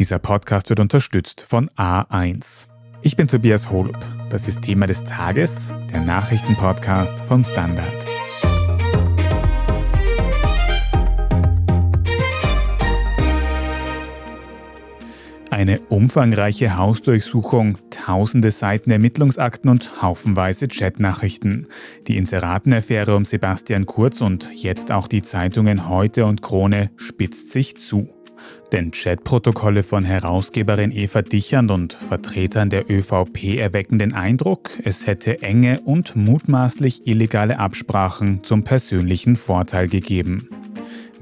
Dieser 0.00 0.18
Podcast 0.18 0.70
wird 0.70 0.80
unterstützt 0.80 1.44
von 1.46 1.68
A1. 1.76 2.68
Ich 3.02 3.16
bin 3.16 3.28
Tobias 3.28 3.68
Holub. 3.70 3.98
Das 4.30 4.48
ist 4.48 4.62
Thema 4.62 4.86
des 4.86 5.04
Tages, 5.04 5.70
der 5.92 6.00
Nachrichtenpodcast 6.00 7.18
vom 7.18 7.44
Standard. 7.44 8.06
Eine 15.50 15.80
umfangreiche 15.90 16.78
Hausdurchsuchung, 16.78 17.76
tausende 17.90 18.52
Seiten 18.52 18.90
Ermittlungsakten 18.90 19.68
und 19.68 20.00
haufenweise 20.00 20.68
Chatnachrichten. 20.68 21.66
Die 22.06 22.16
Inseratenaffäre 22.16 23.14
um 23.14 23.26
Sebastian 23.26 23.84
Kurz 23.84 24.22
und 24.22 24.48
jetzt 24.54 24.92
auch 24.92 25.08
die 25.08 25.20
Zeitungen 25.20 25.90
Heute 25.90 26.24
und 26.24 26.40
Krone 26.40 26.90
spitzt 26.96 27.50
sich 27.50 27.76
zu. 27.76 28.08
Denn 28.72 28.92
Chatprotokolle 28.92 29.82
von 29.82 30.04
Herausgeberin 30.04 30.92
Eva 30.92 31.22
Dichand 31.22 31.70
und 31.70 31.94
Vertretern 31.94 32.70
der 32.70 32.90
ÖVP 32.90 33.58
erwecken 33.58 33.98
den 33.98 34.14
Eindruck, 34.14 34.70
es 34.84 35.06
hätte 35.06 35.42
enge 35.42 35.80
und 35.80 36.14
mutmaßlich 36.16 37.06
illegale 37.06 37.58
Absprachen 37.58 38.44
zum 38.44 38.64
persönlichen 38.64 39.36
Vorteil 39.36 39.88
gegeben. 39.88 40.48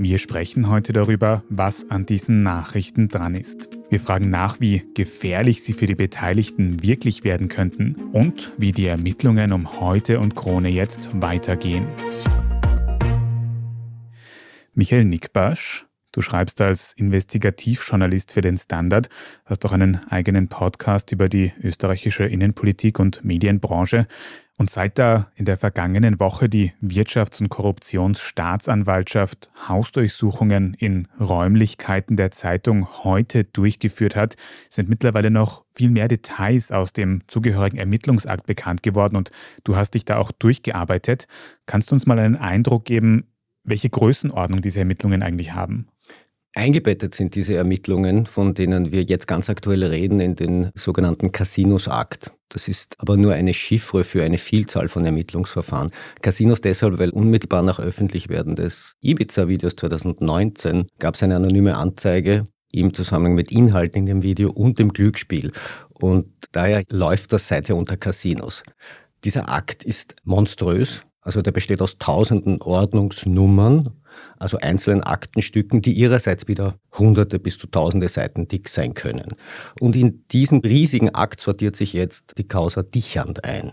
Wir 0.00 0.18
sprechen 0.18 0.68
heute 0.68 0.92
darüber, 0.92 1.42
was 1.48 1.90
an 1.90 2.06
diesen 2.06 2.44
Nachrichten 2.44 3.08
dran 3.08 3.34
ist. 3.34 3.68
Wir 3.90 3.98
fragen 3.98 4.30
nach, 4.30 4.60
wie 4.60 4.84
gefährlich 4.94 5.64
sie 5.64 5.72
für 5.72 5.86
die 5.86 5.96
Beteiligten 5.96 6.84
wirklich 6.84 7.24
werden 7.24 7.48
könnten 7.48 7.96
und 8.12 8.52
wie 8.58 8.70
die 8.70 8.86
Ermittlungen 8.86 9.52
um 9.52 9.80
heute 9.80 10.20
und 10.20 10.36
Krone 10.36 10.68
jetzt 10.68 11.08
weitergehen. 11.14 11.84
Michael 14.74 15.06
Nickbasch, 15.06 15.87
Du 16.18 16.22
schreibst 16.22 16.60
als 16.60 16.94
Investigativjournalist 16.94 18.32
für 18.32 18.40
den 18.40 18.56
Standard, 18.56 19.08
hast 19.44 19.64
auch 19.64 19.70
einen 19.70 20.00
eigenen 20.10 20.48
Podcast 20.48 21.12
über 21.12 21.28
die 21.28 21.52
österreichische 21.62 22.24
Innenpolitik 22.24 22.98
und 22.98 23.24
Medienbranche. 23.24 24.08
Und 24.56 24.68
seit 24.68 24.98
da 24.98 25.30
in 25.36 25.44
der 25.44 25.56
vergangenen 25.56 26.18
Woche 26.18 26.48
die 26.48 26.72
Wirtschafts- 26.82 27.40
und 27.40 27.50
Korruptionsstaatsanwaltschaft 27.50 29.48
Hausdurchsuchungen 29.68 30.74
in 30.74 31.06
Räumlichkeiten 31.20 32.16
der 32.16 32.32
Zeitung 32.32 33.04
heute 33.04 33.44
durchgeführt 33.44 34.16
hat, 34.16 34.34
sind 34.68 34.88
mittlerweile 34.88 35.30
noch 35.30 35.64
viel 35.72 35.90
mehr 35.90 36.08
Details 36.08 36.72
aus 36.72 36.92
dem 36.92 37.20
zugehörigen 37.28 37.78
Ermittlungsakt 37.78 38.44
bekannt 38.44 38.82
geworden 38.82 39.14
und 39.14 39.30
du 39.62 39.76
hast 39.76 39.92
dich 39.94 40.04
da 40.04 40.18
auch 40.18 40.32
durchgearbeitet. 40.32 41.28
Kannst 41.66 41.92
du 41.92 41.94
uns 41.94 42.06
mal 42.06 42.18
einen 42.18 42.34
Eindruck 42.34 42.86
geben, 42.86 43.28
welche 43.62 43.90
Größenordnung 43.90 44.62
diese 44.62 44.80
Ermittlungen 44.80 45.22
eigentlich 45.22 45.52
haben? 45.52 45.86
Eingebettet 46.54 47.14
sind 47.14 47.34
diese 47.34 47.54
Ermittlungen, 47.54 48.26
von 48.26 48.54
denen 48.54 48.90
wir 48.90 49.02
jetzt 49.02 49.26
ganz 49.26 49.50
aktuell 49.50 49.84
reden, 49.84 50.18
in 50.20 50.34
den 50.34 50.70
sogenannten 50.74 51.30
Casinos-Akt. 51.30 52.32
Das 52.48 52.68
ist 52.68 52.96
aber 52.98 53.16
nur 53.16 53.34
eine 53.34 53.52
Chiffre 53.52 54.02
für 54.02 54.24
eine 54.24 54.38
Vielzahl 54.38 54.88
von 54.88 55.04
Ermittlungsverfahren. 55.04 55.90
Casinos 56.22 56.60
deshalb, 56.60 56.98
weil 56.98 57.10
unmittelbar 57.10 57.62
nach 57.62 57.78
Öffentlichwerden 57.78 58.56
des 58.56 58.96
Ibiza-Videos 59.02 59.76
2019 59.76 60.86
gab 60.98 61.14
es 61.14 61.22
eine 61.22 61.36
anonyme 61.36 61.76
Anzeige 61.76 62.48
im 62.72 62.94
Zusammenhang 62.94 63.34
mit 63.34 63.52
Inhalten 63.52 64.00
in 64.00 64.06
dem 64.06 64.22
Video 64.22 64.50
und 64.50 64.78
dem 64.78 64.92
Glücksspiel. 64.92 65.52
Und 65.92 66.32
daher 66.52 66.82
läuft 66.90 67.32
das 67.32 67.48
seither 67.48 67.76
unter 67.76 67.96
Casinos. 67.96 68.62
Dieser 69.24 69.50
Akt 69.50 69.82
ist 69.82 70.16
monströs. 70.24 71.02
Also 71.20 71.42
der 71.42 71.52
besteht 71.52 71.82
aus 71.82 71.98
tausenden 71.98 72.62
Ordnungsnummern 72.62 73.90
also 74.38 74.58
einzelnen 74.58 75.02
Aktenstücken, 75.02 75.82
die 75.82 75.92
ihrerseits 75.92 76.48
wieder 76.48 76.78
hunderte 76.96 77.38
bis 77.38 77.58
zu 77.58 77.66
tausende 77.66 78.08
Seiten 78.08 78.48
dick 78.48 78.68
sein 78.68 78.94
können. 78.94 79.28
Und 79.80 79.96
in 79.96 80.24
diesen 80.28 80.60
riesigen 80.60 81.14
Akt 81.14 81.40
sortiert 81.40 81.76
sich 81.76 81.92
jetzt 81.92 82.38
die 82.38 82.46
Causa 82.46 82.82
Dichand 82.82 83.44
ein. 83.44 83.72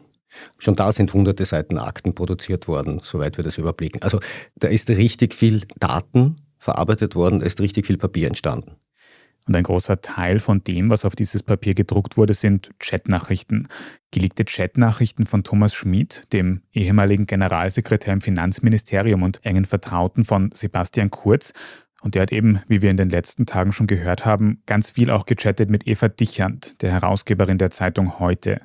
Schon 0.57 0.75
da 0.75 0.91
sind 0.91 1.13
hunderte 1.13 1.45
Seiten 1.45 1.77
Akten 1.77 2.13
produziert 2.13 2.67
worden, 2.67 2.99
soweit 3.03 3.37
wir 3.37 3.43
das 3.43 3.57
überblicken. 3.57 4.01
Also 4.01 4.19
da 4.55 4.67
ist 4.67 4.89
richtig 4.89 5.33
viel 5.33 5.61
Daten 5.79 6.35
verarbeitet 6.57 7.15
worden, 7.15 7.39
da 7.39 7.45
ist 7.45 7.61
richtig 7.61 7.85
viel 7.85 7.97
Papier 7.97 8.27
entstanden. 8.27 8.75
Und 9.47 9.55
ein 9.55 9.63
großer 9.63 10.01
Teil 10.01 10.39
von 10.39 10.63
dem, 10.63 10.89
was 10.89 11.05
auf 11.05 11.15
dieses 11.15 11.43
Papier 11.43 11.75
gedruckt 11.75 12.17
wurde, 12.17 12.33
sind 12.33 12.71
Chatnachrichten. 12.79 13.67
Geleakte 14.09 14.43
Chatnachrichten 14.43 15.27
von 15.27 15.43
Thomas 15.43 15.75
Schmid, 15.75 16.23
dem 16.33 16.61
ehemaligen 16.73 17.27
Generalsekretär 17.27 18.13
im 18.13 18.21
Finanzministerium 18.21 19.21
und 19.21 19.45
engen 19.45 19.65
Vertrauten 19.65 20.25
von 20.25 20.49
Sebastian 20.53 21.11
Kurz. 21.11 21.53
Und 22.01 22.15
der 22.15 22.23
hat 22.23 22.31
eben, 22.31 22.61
wie 22.67 22.81
wir 22.81 22.89
in 22.89 22.97
den 22.97 23.09
letzten 23.09 23.45
Tagen 23.45 23.71
schon 23.71 23.87
gehört 23.87 24.25
haben, 24.25 24.61
ganz 24.65 24.91
viel 24.91 25.11
auch 25.11 25.27
gechattet 25.27 25.69
mit 25.69 25.87
Eva 25.87 26.07
Dichand, 26.07 26.81
der 26.81 26.91
Herausgeberin 26.91 27.59
der 27.59 27.71
Zeitung 27.71 28.19
Heute. 28.19 28.61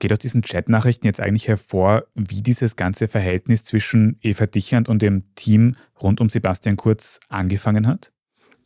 Geht 0.00 0.12
aus 0.12 0.18
diesen 0.18 0.42
Chatnachrichten 0.42 1.06
jetzt 1.06 1.20
eigentlich 1.20 1.46
hervor, 1.46 2.04
wie 2.14 2.42
dieses 2.42 2.74
ganze 2.74 3.06
Verhältnis 3.06 3.62
zwischen 3.62 4.18
Eva 4.20 4.46
Dichand 4.46 4.88
und 4.88 5.00
dem 5.00 5.32
Team 5.36 5.76
rund 6.00 6.20
um 6.20 6.28
Sebastian 6.28 6.76
Kurz 6.76 7.20
angefangen 7.28 7.86
hat? 7.86 8.11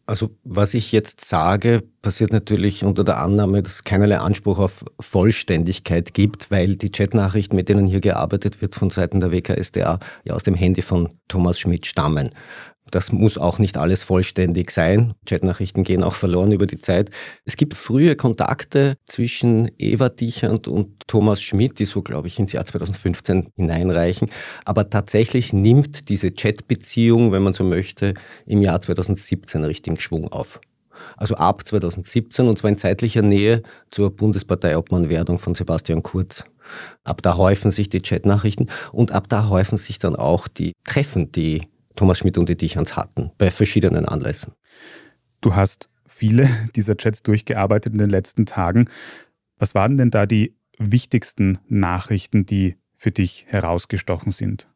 Also 0.07 0.31
was 0.45 0.75
ich 0.75 0.93
jetzt 0.93 1.25
sage, 1.25 1.83
passiert 2.01 2.33
natürlich 2.33 2.85
unter 2.85 3.03
der 3.03 3.19
Annahme, 3.19 3.63
dass 3.63 3.75
es 3.75 3.85
keinerlei 3.85 4.19
Anspruch 4.19 4.61
auf 4.61 4.85
Vollständigkeit 5.01 6.15
gibt, 6.15 6.53
weil 6.53 6.77
die 6.77 6.91
Chatnachrichten, 6.91 7.57
mit 7.57 7.69
denen 7.69 7.89
hier 7.89 8.01
gearbeitet 8.01 8.63
wird 8.63 8.77
von 8.77 8.91
Seiten 8.91 9.19
der 9.19 9.33
WKSDA, 9.33 9.99
ja 10.25 10.35
aus 10.35 10.45
dem 10.45 10.55
Handy 10.55 10.83
von 10.83 11.09
Thomas 11.27 11.59
Schmidt 11.59 11.87
stammen. 11.87 12.31
Das 12.91 13.11
muss 13.11 13.37
auch 13.37 13.59
nicht 13.59 13.77
alles 13.79 14.05
vollständig 14.05 14.71
sein. 14.71 15.15
Chatnachrichten 15.27 15.83
gehen 15.83 16.05
auch 16.05 16.15
verloren 16.15 16.53
über 16.53 16.67
die 16.67 16.79
Zeit. 16.79 17.11
Es 17.45 17.57
gibt 17.57 17.75
frühe 17.75 18.15
Kontakte 18.15 18.97
zwischen 19.07 19.71
Eva 19.77 20.09
Dichand 20.09 20.69
und 20.69 21.03
Thomas 21.09 21.43
Schmidt, 21.43 21.79
die 21.81 21.85
so, 21.85 22.03
glaube 22.03 22.29
ich, 22.29 22.39
ins 22.39 22.53
Jahr 22.53 22.65
2015 22.65 23.49
hineinreichen. 23.57 24.31
Aber 24.65 24.89
tatsächlich 24.89 25.53
nimmt 25.53 26.09
diese 26.09 26.31
Chatbeziehung, 26.31 27.33
wenn 27.33 27.43
man 27.43 27.55
so 27.55 27.65
möchte, 27.65 28.15
im 28.47 28.63
Jahr 28.63 28.81
2017 28.81 29.65
richtigen 29.65 29.99
Schwung 29.99 30.31
auf. 30.31 30.61
Also 31.17 31.35
ab 31.35 31.67
2017 31.67 32.49
und 32.49 32.59
zwar 32.59 32.71
in 32.71 32.79
zeitlicher 32.79 33.23
Nähe 33.23 33.63
zur 33.91 34.11
Bundesparteiobmannwerdung 34.11 35.39
von 35.39 35.55
Sebastian 35.55 36.03
Kurz. 36.03 36.45
Ab 37.05 37.23
da 37.23 37.37
häufen 37.37 37.71
sich 37.71 37.89
die 37.89 38.01
Chatnachrichten 38.01 38.71
und 38.93 39.13
ab 39.13 39.29
da 39.29 39.49
häufen 39.49 39.79
sich 39.79 39.99
dann 39.99 40.17
auch 40.17 40.49
die 40.49 40.73
Treffen, 40.85 41.31
die 41.33 41.69
Thomas 41.97 42.19
Schmidt 42.19 42.39
und 42.39 42.49
die 42.49 42.57
Dichans 42.57 42.97
hatten, 42.97 43.31
bei 43.39 43.51
verschiedenen 43.51 44.07
Anlässen. 44.07 44.53
Du 45.41 45.55
hast 45.55 45.89
viele 46.07 46.49
dieser 46.77 46.97
Chats 46.97 47.23
durchgearbeitet 47.23 47.93
in 47.93 47.99
den 47.99 48.11
letzten 48.11 48.47
Tagen. 48.47 48.89
Was 49.59 49.75
waren 49.75 49.97
denn 49.97 50.11
da 50.11 50.27
die 50.27 50.55
wichtigsten 50.79 51.59
Nachrichten, 51.69 52.47
die 52.47 52.77
für 52.95 53.11
dich 53.11 53.47
herausgestochen 53.49 54.33
sind? 54.33 54.69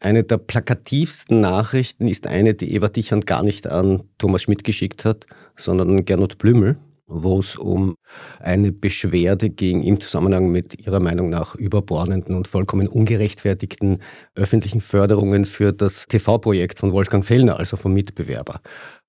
Eine 0.00 0.24
der 0.24 0.38
plakativsten 0.38 1.40
Nachrichten 1.40 2.06
ist 2.06 2.26
eine, 2.26 2.54
die 2.54 2.74
Eva 2.74 2.88
Dichand 2.88 3.26
gar 3.26 3.42
nicht 3.42 3.66
an 3.66 4.02
Thomas 4.18 4.42
Schmidt 4.42 4.64
geschickt 4.64 5.04
hat, 5.04 5.26
sondern 5.56 5.90
an 5.90 6.04
Gernot 6.04 6.36
Blümel 6.38 6.76
wo 7.06 7.38
es 7.40 7.56
um 7.56 7.96
eine 8.40 8.72
Beschwerde 8.72 9.50
ging 9.50 9.82
im 9.82 10.00
Zusammenhang 10.00 10.50
mit 10.50 10.86
ihrer 10.86 11.00
Meinung 11.00 11.28
nach 11.28 11.54
überbordenden 11.54 12.34
und 12.34 12.48
vollkommen 12.48 12.88
ungerechtfertigten 12.88 13.98
öffentlichen 14.34 14.80
Förderungen 14.80 15.44
für 15.44 15.72
das 15.72 16.06
TV-Projekt 16.06 16.78
von 16.78 16.92
Wolfgang 16.92 17.24
Fellner, 17.24 17.58
also 17.58 17.76
vom 17.76 17.92
Mitbewerber. 17.92 18.60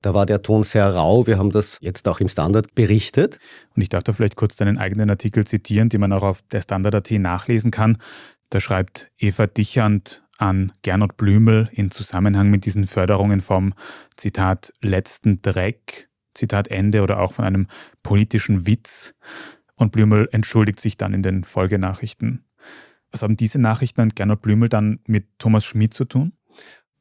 Da 0.01 0.13
war 0.13 0.25
der 0.25 0.41
Ton 0.41 0.63
sehr 0.63 0.93
rau. 0.93 1.25
Wir 1.25 1.37
haben 1.37 1.51
das 1.51 1.77
jetzt 1.81 2.07
auch 2.07 2.19
im 2.19 2.27
Standard 2.27 2.75
berichtet. 2.75 3.39
Und 3.75 3.81
ich 3.81 3.89
darf 3.89 4.03
da 4.03 4.13
vielleicht 4.13 4.35
kurz 4.35 4.55
deinen 4.55 4.77
eigenen 4.77 5.09
Artikel 5.09 5.47
zitieren, 5.47 5.89
den 5.89 6.01
man 6.01 6.13
auch 6.13 6.23
auf 6.23 6.41
der 6.51 6.61
Standard.at 6.61 7.09
nachlesen 7.11 7.71
kann. 7.71 7.97
Da 8.49 8.59
schreibt 8.59 9.09
Eva 9.17 9.47
Dichand 9.47 10.21
an 10.37 10.73
Gernot 10.81 11.17
Blümel 11.17 11.69
in 11.71 11.91
Zusammenhang 11.91 12.49
mit 12.49 12.65
diesen 12.65 12.85
Förderungen 12.85 13.41
vom 13.41 13.73
Zitat 14.15 14.73
letzten 14.81 15.41
Dreck 15.41 16.09
Zitat 16.35 16.67
Ende 16.67 17.01
oder 17.01 17.19
auch 17.19 17.33
von 17.33 17.45
einem 17.45 17.67
politischen 18.03 18.67
Witz. 18.67 19.15
Und 19.75 19.91
Blümel 19.91 20.29
entschuldigt 20.31 20.79
sich 20.79 20.97
dann 20.97 21.13
in 21.13 21.23
den 21.23 21.43
Folgenachrichten. 21.43 22.45
Was 23.11 23.23
haben 23.23 23.37
diese 23.37 23.59
Nachrichten 23.59 24.01
an 24.01 24.09
Gernot 24.09 24.41
Blümel 24.41 24.69
dann 24.69 24.99
mit 25.07 25.25
Thomas 25.39 25.65
Schmidt 25.65 25.93
zu 25.93 26.05
tun? 26.05 26.33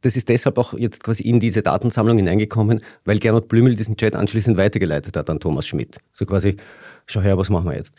Das 0.01 0.17
ist 0.17 0.29
deshalb 0.29 0.59
auch 0.59 0.75
jetzt 0.75 1.03
quasi 1.03 1.23
in 1.23 1.41
diese 1.41 1.63
Datensammlung 1.63 2.19
hineingekommen, 2.19 2.83
weil 3.05 3.19
Gernot 3.19 3.49
Blümel 3.49 3.75
diesen 3.75 3.97
Chat 3.97 4.15
anschließend 4.15 4.57
weitergeleitet 4.57 5.17
hat 5.17 5.31
an 5.31 5.41
Thomas 5.41 5.67
Schmidt. 5.67 5.99
So 6.13 6.27
quasi, 6.27 6.57
schau 7.07 7.21
her, 7.21 7.39
was 7.39 7.49
machen 7.49 7.67
wir 7.67 7.77
jetzt? 7.77 7.95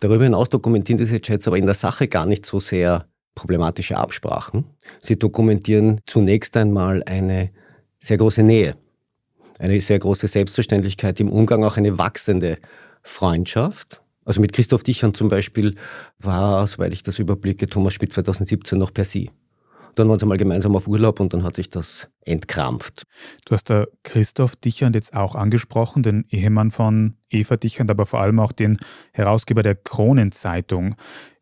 Darüber 0.00 0.24
hinaus 0.24 0.50
dokumentieren 0.50 0.98
diese 0.98 1.20
Chats 1.20 1.48
aber 1.48 1.56
in 1.56 1.64
der 1.64 1.74
Sache 1.74 2.08
gar 2.08 2.26
nicht 2.26 2.44
so 2.44 2.60
sehr 2.60 3.06
problematische 3.34 3.96
Absprachen. 3.96 4.64
Sie 5.02 5.18
dokumentieren 5.18 6.00
zunächst 6.06 6.56
einmal 6.56 7.02
eine 7.04 7.50
sehr 7.98 8.18
große 8.18 8.42
Nähe 8.42 8.76
eine 9.58 9.80
sehr 9.80 9.98
große 9.98 10.28
Selbstverständlichkeit 10.28 11.20
im 11.20 11.30
Umgang, 11.30 11.64
auch 11.64 11.76
eine 11.76 11.98
wachsende 11.98 12.58
Freundschaft. 13.02 14.02
Also 14.24 14.40
mit 14.40 14.52
Christoph 14.52 14.82
Dichern 14.82 15.14
zum 15.14 15.28
Beispiel 15.28 15.76
war, 16.18 16.66
soweit 16.66 16.92
ich 16.92 17.02
das 17.02 17.18
überblicke, 17.18 17.68
Thomas 17.68 17.94
Schmidt 17.94 18.12
2017 18.12 18.78
noch 18.78 18.92
per 18.92 19.04
Sie. 19.04 19.30
Dann 19.94 20.10
waren 20.10 20.18
sie 20.18 20.26
mal 20.26 20.36
gemeinsam 20.36 20.76
auf 20.76 20.88
Urlaub 20.88 21.20
und 21.20 21.32
dann 21.32 21.42
hat 21.42 21.56
sich 21.56 21.70
das 21.70 22.10
entkrampft. 22.20 23.04
Du 23.46 23.54
hast 23.54 23.70
da 23.70 23.86
Christoph 24.02 24.54
Dichand 24.54 24.94
jetzt 24.94 25.14
auch 25.14 25.34
angesprochen, 25.34 26.02
den 26.02 26.26
Ehemann 26.28 26.70
von 26.70 27.14
Eva 27.30 27.56
Dichand, 27.56 27.90
aber 27.90 28.04
vor 28.04 28.20
allem 28.20 28.38
auch 28.38 28.52
den 28.52 28.76
Herausgeber 29.12 29.62
der 29.62 29.74
Kronenzeitung. 29.74 30.96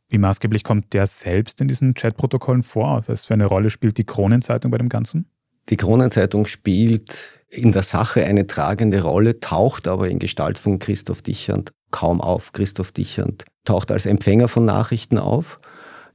Wie 0.09 0.19
maßgeblich 0.19 0.63
kommt 0.63 0.93
der 0.93 1.09
selbst 1.09 1.61
in 1.61 1.67
diesen 1.67 1.95
Chatprotokollen 1.95 2.63
vor? 2.63 3.03
Was 3.09 3.25
für 3.25 3.35
eine 3.35 3.47
Rolle 3.47 3.71
spielt 3.71 3.99
die 3.99 4.05
Kronenzeitung 4.05 4.71
bei 4.71 4.79
dem 4.79 4.89
Ganzen? 4.89 5.29
Die 5.71 5.77
Kronenzeitung 5.77 6.47
spielt 6.47 7.43
in 7.49 7.73
der 7.73 7.83
Sache 7.83 8.25
eine 8.25 8.47
tragende 8.47 9.03
Rolle, 9.03 9.41
taucht 9.41 9.89
aber 9.89 10.09
in 10.09 10.19
Gestalt 10.19 10.59
von 10.59 10.79
Christoph 10.79 11.23
Dichand 11.23 11.73
kaum 11.91 12.21
auf. 12.21 12.53
Christoph 12.53 12.93
Dichand 12.93 13.45
taucht 13.65 13.91
als 13.91 14.07
Empfänger 14.07 14.49
von 14.49 14.65
Nachrichten 14.65 15.19
auf. 15.19 15.61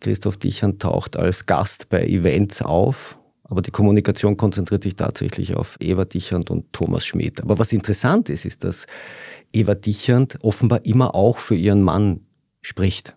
Christoph 0.01 0.38
Dichand 0.38 0.81
taucht 0.81 1.18
als 1.18 1.46
Gast 1.46 1.90
bei 1.90 2.06
Events 2.06 2.62
auf. 2.62 3.18
Aber 3.44 3.63
die 3.63 3.72
Kommunikation 3.72 4.38
konzentriert 4.38 4.84
sich 4.84 4.96
tatsächlich 4.96 5.56
auf 5.56 5.78
Eva 5.80 6.06
Dichand 6.06 6.51
und 6.51 6.72
Thomas 6.72 7.04
Schmidt. 7.04 7.42
Aber 7.42 7.57
was 7.57 7.74
interessant 7.74 8.30
ist, 8.30 8.46
ist, 8.46 8.63
dass 8.63 8.86
Eva 9.51 9.74
Dichand 9.74 10.38
offenbar 10.42 10.86
immer 10.86 11.16
auch 11.16 11.40
für 11.40 11.56
ihren 11.56 11.81
Mann 11.81 12.28
spricht. 12.62 13.16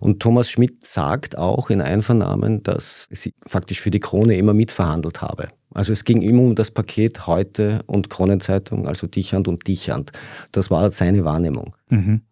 Und 0.00 0.20
Thomas 0.20 0.50
Schmidt 0.50 0.84
sagt 0.84 1.38
auch 1.38 1.70
in 1.70 1.80
Einvernahmen, 1.80 2.62
dass 2.62 3.08
sie 3.10 3.34
faktisch 3.46 3.80
für 3.80 3.90
die 3.90 4.00
Krone 4.00 4.36
immer 4.36 4.54
mitverhandelt 4.54 5.22
habe. 5.22 5.48
Also 5.74 5.92
es 5.92 6.04
ging 6.04 6.22
immer 6.22 6.42
um 6.42 6.54
das 6.54 6.70
Paket 6.70 7.26
heute 7.26 7.80
und 7.86 8.10
Kronenzeitung, 8.10 8.86
also 8.86 9.06
Dichand 9.06 9.48
und 9.48 9.66
Dichand. 9.66 10.12
Das 10.52 10.70
war 10.70 10.90
seine 10.90 11.24
Wahrnehmung. 11.24 11.76
Mhm. 11.88 12.22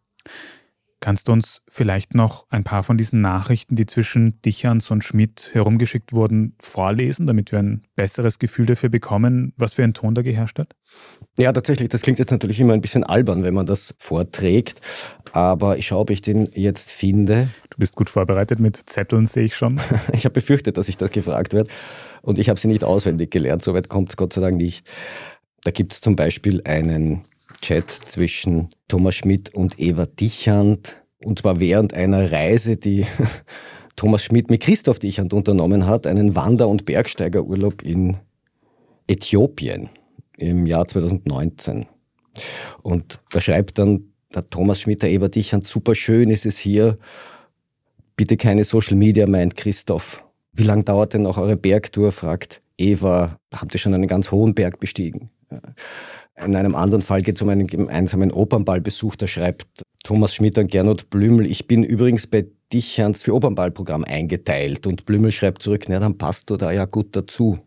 Kannst 1.00 1.28
du 1.28 1.32
uns 1.32 1.60
vielleicht 1.68 2.14
noch 2.14 2.46
ein 2.48 2.64
paar 2.64 2.82
von 2.82 2.96
diesen 2.96 3.20
Nachrichten, 3.20 3.76
die 3.76 3.86
zwischen 3.86 4.40
Dichans 4.42 4.90
und 4.90 5.04
Schmidt 5.04 5.50
herumgeschickt 5.52 6.12
wurden, 6.12 6.56
vorlesen, 6.58 7.26
damit 7.26 7.52
wir 7.52 7.58
ein 7.58 7.82
besseres 7.96 8.38
Gefühl 8.38 8.66
dafür 8.66 8.88
bekommen, 8.88 9.52
was 9.56 9.74
für 9.74 9.84
ein 9.84 9.92
Ton 9.92 10.14
da 10.14 10.22
geherrscht 10.22 10.58
hat? 10.58 10.74
Ja, 11.38 11.52
tatsächlich. 11.52 11.90
Das 11.90 12.00
klingt 12.00 12.18
jetzt 12.18 12.30
natürlich 12.30 12.58
immer 12.58 12.72
ein 12.72 12.80
bisschen 12.80 13.04
albern, 13.04 13.44
wenn 13.44 13.54
man 13.54 13.66
das 13.66 13.94
vorträgt. 13.98 14.80
Aber 15.32 15.76
ich 15.76 15.88
schaue, 15.88 16.00
ob 16.00 16.10
ich 16.10 16.22
den 16.22 16.48
jetzt 16.54 16.90
finde. 16.90 17.48
Du 17.68 17.76
bist 17.76 17.94
gut 17.94 18.08
vorbereitet 18.08 18.58
mit 18.58 18.88
Zetteln, 18.88 19.26
sehe 19.26 19.44
ich 19.44 19.54
schon. 19.54 19.78
ich 20.12 20.24
habe 20.24 20.32
befürchtet, 20.32 20.78
dass 20.78 20.88
ich 20.88 20.96
das 20.96 21.10
gefragt 21.10 21.52
werde. 21.52 21.70
Und 22.22 22.38
ich 22.38 22.48
habe 22.48 22.58
sie 22.58 22.68
nicht 22.68 22.84
auswendig 22.84 23.30
gelernt. 23.30 23.62
Soweit 23.62 23.90
kommt 23.90 24.08
es 24.08 24.16
Gott 24.16 24.32
sei 24.32 24.40
Dank 24.40 24.56
nicht. 24.56 24.88
Da 25.62 25.72
gibt 25.72 25.92
es 25.92 26.00
zum 26.00 26.16
Beispiel 26.16 26.62
einen 26.64 27.22
Chat 27.66 27.90
zwischen 27.90 28.68
Thomas 28.86 29.16
Schmidt 29.16 29.52
und 29.52 29.80
Eva 29.80 30.06
Dichand. 30.06 31.02
Und 31.24 31.40
zwar 31.40 31.58
während 31.58 31.94
einer 31.94 32.30
Reise, 32.30 32.76
die 32.76 33.04
Thomas 33.96 34.22
Schmidt 34.22 34.50
mit 34.50 34.62
Christoph 34.62 35.00
Dichand 35.00 35.32
unternommen 35.32 35.84
hat, 35.84 36.06
einen 36.06 36.36
Wander- 36.36 36.68
und 36.68 36.84
Bergsteigerurlaub 36.84 37.82
in 37.82 38.18
Äthiopien 39.08 39.88
im 40.36 40.64
Jahr 40.66 40.86
2019. 40.86 41.86
Und 42.82 43.18
da 43.32 43.40
schreibt 43.40 43.78
dann 43.78 44.12
der 44.32 44.48
Thomas 44.48 44.80
Schmidt, 44.80 45.02
der 45.02 45.10
Eva 45.10 45.26
Dichand, 45.26 45.66
super 45.66 45.96
schön 45.96 46.30
ist 46.30 46.46
es 46.46 46.58
hier. 46.58 46.98
Bitte 48.14 48.36
keine 48.36 48.62
Social 48.62 48.96
Media, 48.96 49.26
meint 49.26 49.56
Christoph. 49.56 50.24
Wie 50.52 50.62
lange 50.62 50.84
dauert 50.84 51.14
denn 51.14 51.22
noch 51.22 51.36
eure 51.36 51.56
Bergtour? 51.56 52.12
fragt 52.12 52.62
Eva. 52.78 53.40
Habt 53.52 53.74
ihr 53.74 53.80
schon 53.80 53.92
einen 53.92 54.06
ganz 54.06 54.30
hohen 54.30 54.54
Berg 54.54 54.78
bestiegen? 54.78 55.30
In 56.44 56.54
einem 56.54 56.74
anderen 56.74 57.02
Fall 57.02 57.22
geht 57.22 57.36
es 57.36 57.42
um 57.42 57.48
einen 57.48 57.66
gemeinsamen 57.66 58.30
Opernballbesuch. 58.30 59.16
Da 59.16 59.26
schreibt 59.26 59.66
Thomas 60.04 60.34
Schmidt 60.34 60.58
an 60.58 60.66
Gernot 60.66 61.08
Blümel, 61.08 61.46
ich 61.46 61.66
bin 61.66 61.82
übrigens 61.82 62.26
bei 62.26 62.46
dich 62.72 63.00
ans 63.00 63.22
für 63.22 63.34
Opernballprogramm 63.34 64.04
eingeteilt. 64.04 64.86
Und 64.86 65.06
Blümel 65.06 65.32
schreibt 65.32 65.62
zurück, 65.62 65.84
na 65.88 65.98
dann 65.98 66.18
passt 66.18 66.50
du 66.50 66.56
da 66.56 66.72
ja 66.72 66.84
gut 66.84 67.16
dazu. 67.16 67.58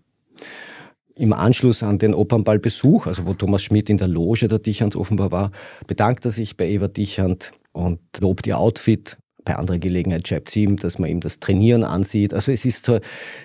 Im 1.15 1.33
Anschluss 1.33 1.83
an 1.83 1.97
den 1.97 2.13
Opernballbesuch, 2.13 3.07
also 3.07 3.25
wo 3.25 3.33
Thomas 3.33 3.63
Schmidt 3.63 3.89
in 3.89 3.97
der 3.97 4.07
Loge 4.07 4.47
der 4.47 4.59
Dichans 4.59 4.95
offenbar 4.95 5.31
war, 5.31 5.51
bedankt 5.87 6.23
er 6.25 6.31
sich 6.31 6.55
bei 6.55 6.69
Eva 6.69 6.87
Dichand 6.87 7.51
und 7.71 7.99
lobt 8.19 8.47
ihr 8.47 8.57
Outfit. 8.57 9.17
Bei 9.43 9.55
anderer 9.55 9.79
Gelegenheit 9.79 10.27
schreibt 10.27 10.49
sie 10.49 10.63
ihm, 10.63 10.77
dass 10.77 10.99
man 10.99 11.09
ihm 11.09 11.19
das 11.19 11.39
Trainieren 11.39 11.83
ansieht. 11.83 12.33
Also 12.33 12.51
es 12.51 12.65
ist, 12.65 12.91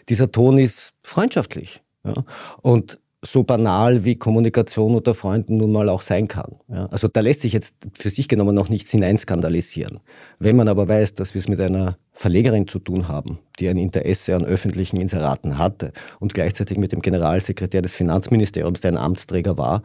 dieser 0.09 0.31
Ton 0.31 0.59
ist 0.59 0.93
freundschaftlich. 1.03 1.82
Ja. 2.05 2.25
Und 2.61 3.00
so 3.26 3.43
banal 3.43 4.05
wie 4.05 4.17
Kommunikation 4.17 4.94
unter 4.94 5.15
Freunden 5.15 5.56
nun 5.56 5.73
mal 5.73 5.88
auch 5.88 6.03
sein 6.03 6.29
kann. 6.29 6.56
Ja, 6.69 6.87
also 6.87 7.09
da 7.09 7.21
lässt 7.21 7.41
sich 7.41 7.53
jetzt 7.53 7.76
für 7.94 8.11
sich 8.11 8.29
genommen 8.29 8.55
noch 8.55 8.69
nichts 8.69 8.91
hineinskandalisieren. 8.91 10.00
Wenn 10.38 10.56
man 10.56 10.69
aber 10.69 10.88
weiß, 10.88 11.15
dass 11.15 11.35
wir 11.35 11.38
es 11.38 11.49
mit 11.49 11.61
einer 11.61 11.97
Verlegerin 12.12 12.69
zu 12.69 12.79
tun 12.79 13.09
haben, 13.09 13.38
die 13.59 13.69
ein 13.69 13.79
Interesse 13.79 14.37
an 14.37 14.44
öffentlichen 14.44 14.97
Inseraten 14.99 15.59
hatte 15.59 15.93
und 16.21 16.35
gleichzeitig 16.35 16.79
mit 16.79 16.93
dem 16.93 17.03
Generalsekretär 17.03 17.82
des 17.82 17.94
Finanzministeriums, 17.94 18.81
der 18.81 18.93
ein 18.93 18.99
Amtsträger 18.99 19.59
war 19.59 19.82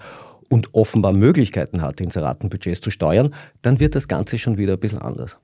und 0.50 0.74
offenbar 0.74 1.14
Möglichkeiten 1.14 1.82
hatte, 1.82 2.04
Inseratenbudgets 2.04 2.82
zu 2.82 2.92
steuern, 2.92 3.34
dann 3.62 3.80
wird 3.80 3.96
das 3.96 4.08
Ganze 4.08 4.38
schon 4.38 4.58
wieder 4.58 4.74
ein 4.74 4.80
bisschen 4.80 5.00
anders. 5.00 5.38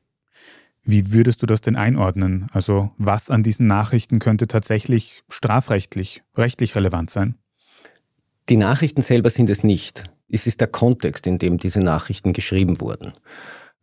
Wie 0.83 1.11
würdest 1.11 1.41
du 1.41 1.47
das 1.47 1.61
denn 1.61 1.75
einordnen? 1.75 2.47
Also 2.51 2.91
was 2.97 3.31
an 3.31 3.41
diesen 3.41 3.65
Nachrichten 3.65 4.19
könnte 4.19 4.47
tatsächlich 4.47 5.23
strafrechtlich, 5.29 6.21
rechtlich 6.37 6.75
relevant 6.75 7.09
sein? 7.09 7.35
Die 8.49 8.57
Nachrichten 8.57 9.01
selber 9.01 9.29
sind 9.29 9.49
es 9.49 9.63
nicht. 9.63 10.03
Es 10.29 10.45
ist 10.45 10.61
der 10.61 10.67
Kontext, 10.67 11.25
in 11.25 11.39
dem 11.39 11.57
diese 11.57 11.81
Nachrichten 11.81 12.33
geschrieben 12.33 12.79
wurden. 12.79 13.13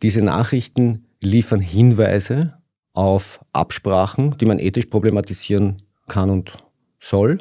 Diese 0.02 0.22
Nachrichten 0.22 1.06
liefern 1.22 1.60
Hinweise 1.60 2.54
auf 2.92 3.40
Absprachen, 3.52 4.36
die 4.38 4.46
man 4.46 4.58
ethisch 4.58 4.86
problematisieren 4.86 5.78
kann 6.08 6.30
und 6.30 6.52
soll, 7.00 7.38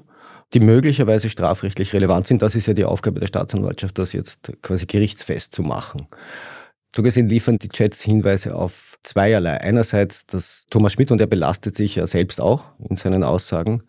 die 0.54 0.60
möglicherweise 0.60 1.30
strafrechtlich 1.30 1.94
relevant 1.94 2.28
sind. 2.28 2.42
Das 2.42 2.56
ist 2.56 2.68
ja 2.68 2.74
die 2.74 2.86
Aufgabe 2.86 3.20
der 3.20 3.28
Staatsanwaltschaft, 3.28 3.98
das 3.98 4.14
jetzt 4.14 4.52
quasi 4.62 4.86
gerichtsfest 4.86 5.54
zu 5.54 5.62
machen. 5.62 6.08
So 6.96 7.04
gesehen 7.04 7.30
liefern 7.30 7.58
die 7.58 7.70
Chats 7.70 8.02
Hinweise 8.02 8.56
auf 8.56 8.98
zweierlei. 9.04 9.62
Einerseits, 9.62 10.26
dass 10.26 10.66
Thomas 10.70 10.94
Schmidt, 10.94 11.12
und 11.12 11.22
er 11.22 11.28
belastet 11.28 11.76
sich 11.76 11.96
ja 11.96 12.06
selbst 12.06 12.42
auch 12.42 12.72
in 12.90 12.98
seinen 12.98 13.24
Aussagen, 13.24 13.84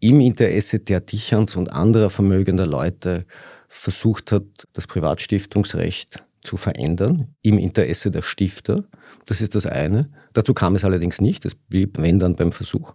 im 0.00 0.20
Interesse 0.20 0.78
der 0.78 1.00
Dichans 1.00 1.56
und 1.56 1.72
anderer 1.72 2.10
vermögender 2.10 2.66
Leute 2.66 3.26
versucht 3.68 4.32
hat, 4.32 4.44
das 4.72 4.86
Privatstiftungsrecht 4.86 6.22
zu 6.42 6.56
verändern, 6.56 7.34
im 7.42 7.58
Interesse 7.58 8.10
der 8.10 8.22
Stifter. 8.22 8.84
Das 9.26 9.40
ist 9.40 9.54
das 9.54 9.66
eine. 9.66 10.10
Dazu 10.32 10.54
kam 10.54 10.76
es 10.76 10.84
allerdings 10.84 11.20
nicht, 11.20 11.44
es 11.44 11.54
blieb, 11.54 11.98
wenn 11.98 12.18
dann, 12.18 12.36
beim 12.36 12.52
Versuch. 12.52 12.92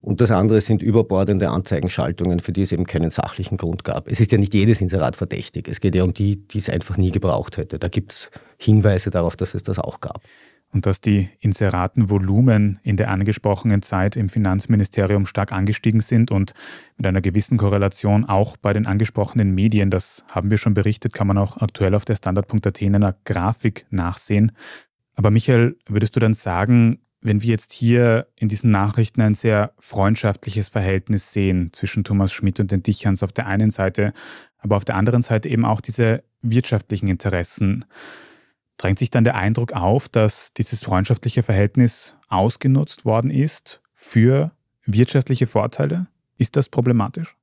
Und 0.00 0.20
das 0.20 0.30
andere 0.30 0.60
sind 0.60 0.80
überbordende 0.80 1.50
Anzeigenschaltungen, 1.50 2.38
für 2.38 2.52
die 2.52 2.62
es 2.62 2.70
eben 2.70 2.86
keinen 2.86 3.10
sachlichen 3.10 3.56
Grund 3.56 3.82
gab. 3.82 4.08
Es 4.08 4.20
ist 4.20 4.30
ja 4.30 4.38
nicht 4.38 4.54
jedes 4.54 4.80
Inserat 4.80 5.16
verdächtig. 5.16 5.66
Es 5.66 5.80
geht 5.80 5.96
ja 5.96 6.04
um 6.04 6.14
die, 6.14 6.36
die 6.46 6.58
es 6.58 6.70
einfach 6.70 6.96
nie 6.96 7.10
gebraucht 7.10 7.56
hätte. 7.56 7.80
Da 7.80 7.88
gibt 7.88 8.12
es 8.12 8.30
Hinweise 8.58 9.10
darauf, 9.10 9.34
dass 9.34 9.54
es 9.54 9.64
das 9.64 9.80
auch 9.80 10.00
gab 10.00 10.22
und 10.72 10.86
dass 10.86 11.00
die 11.00 11.30
Inseratenvolumen 11.40 12.78
in 12.82 12.96
der 12.96 13.10
angesprochenen 13.10 13.82
Zeit 13.82 14.16
im 14.16 14.28
Finanzministerium 14.28 15.26
stark 15.26 15.52
angestiegen 15.52 16.00
sind 16.00 16.30
und 16.30 16.52
mit 16.96 17.06
einer 17.06 17.20
gewissen 17.20 17.56
Korrelation 17.56 18.24
auch 18.24 18.56
bei 18.56 18.72
den 18.72 18.86
angesprochenen 18.86 19.54
Medien. 19.54 19.90
Das 19.90 20.24
haben 20.30 20.50
wir 20.50 20.58
schon 20.58 20.74
berichtet, 20.74 21.14
kann 21.14 21.26
man 21.26 21.38
auch 21.38 21.56
aktuell 21.58 21.94
auf 21.94 22.04
der 22.04 22.16
Standard.at 22.16 22.82
in 22.82 22.94
einer 22.94 23.16
Grafik 23.24 23.86
nachsehen. 23.90 24.52
Aber 25.14 25.30
Michael, 25.30 25.76
würdest 25.88 26.14
du 26.16 26.20
dann 26.20 26.34
sagen, 26.34 27.00
wenn 27.20 27.42
wir 27.42 27.48
jetzt 27.48 27.72
hier 27.72 28.28
in 28.38 28.48
diesen 28.48 28.70
Nachrichten 28.70 29.20
ein 29.20 29.34
sehr 29.34 29.72
freundschaftliches 29.78 30.68
Verhältnis 30.68 31.32
sehen 31.32 31.70
zwischen 31.72 32.04
Thomas 32.04 32.32
Schmidt 32.32 32.60
und 32.60 32.70
den 32.70 32.82
Dichans 32.82 33.22
auf 33.22 33.32
der 33.32 33.46
einen 33.46 33.70
Seite, 33.70 34.12
aber 34.58 34.76
auf 34.76 34.84
der 34.84 34.96
anderen 34.96 35.22
Seite 35.22 35.48
eben 35.48 35.64
auch 35.64 35.80
diese 35.80 36.22
wirtschaftlichen 36.42 37.08
Interessen, 37.08 37.84
drängt 38.78 38.98
sich 38.98 39.10
dann 39.10 39.24
der 39.24 39.34
Eindruck 39.34 39.72
auf, 39.72 40.08
dass 40.08 40.52
dieses 40.54 40.82
freundschaftliche 40.82 41.42
Verhältnis 41.42 42.16
ausgenutzt 42.28 43.04
worden 43.04 43.30
ist 43.30 43.82
für 43.94 44.52
wirtschaftliche 44.86 45.46
Vorteile? 45.46 46.06
Ist 46.38 46.56
das 46.56 46.68
problematisch? 46.68 47.36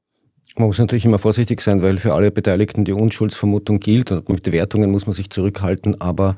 Man 0.58 0.68
muss 0.68 0.80
natürlich 0.80 1.06
immer 1.06 1.20
vorsichtig 1.20 1.60
sein, 1.62 1.82
weil 1.82 1.98
für 1.98 2.14
alle 2.14 2.32
Beteiligten 2.32 2.86
die 2.86 2.94
Unschuldsvermutung 2.94 3.80
gilt 3.82 4.12
und 4.12 4.30
mit 4.30 4.50
Wertungen 4.52 4.90
muss 4.90 5.06
man 5.06 5.14
sich 5.14 5.30
zurückhalten. 5.30 6.00
Aber 6.00 6.38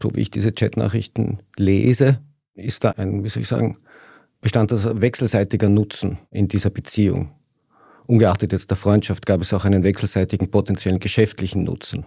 so 0.00 0.14
wie 0.14 0.20
ich 0.20 0.30
diese 0.30 0.52
Chatnachrichten 0.52 1.42
lese, 1.56 2.20
ist 2.54 2.84
da 2.84 2.90
ein, 2.90 3.24
wie 3.24 3.28
soll 3.28 3.42
ich 3.42 3.48
sagen, 3.48 3.76
bestand 4.40 4.70
das 4.70 5.00
wechselseitiger 5.00 5.68
Nutzen 5.68 6.18
in 6.30 6.46
dieser 6.46 6.70
Beziehung. 6.70 7.32
Ungeachtet 8.06 8.52
jetzt 8.52 8.70
der 8.70 8.76
Freundschaft 8.76 9.26
gab 9.26 9.40
es 9.40 9.52
auch 9.52 9.64
einen 9.64 9.82
wechselseitigen 9.82 10.50
potenziellen 10.50 11.00
geschäftlichen 11.00 11.64
Nutzen. 11.64 12.06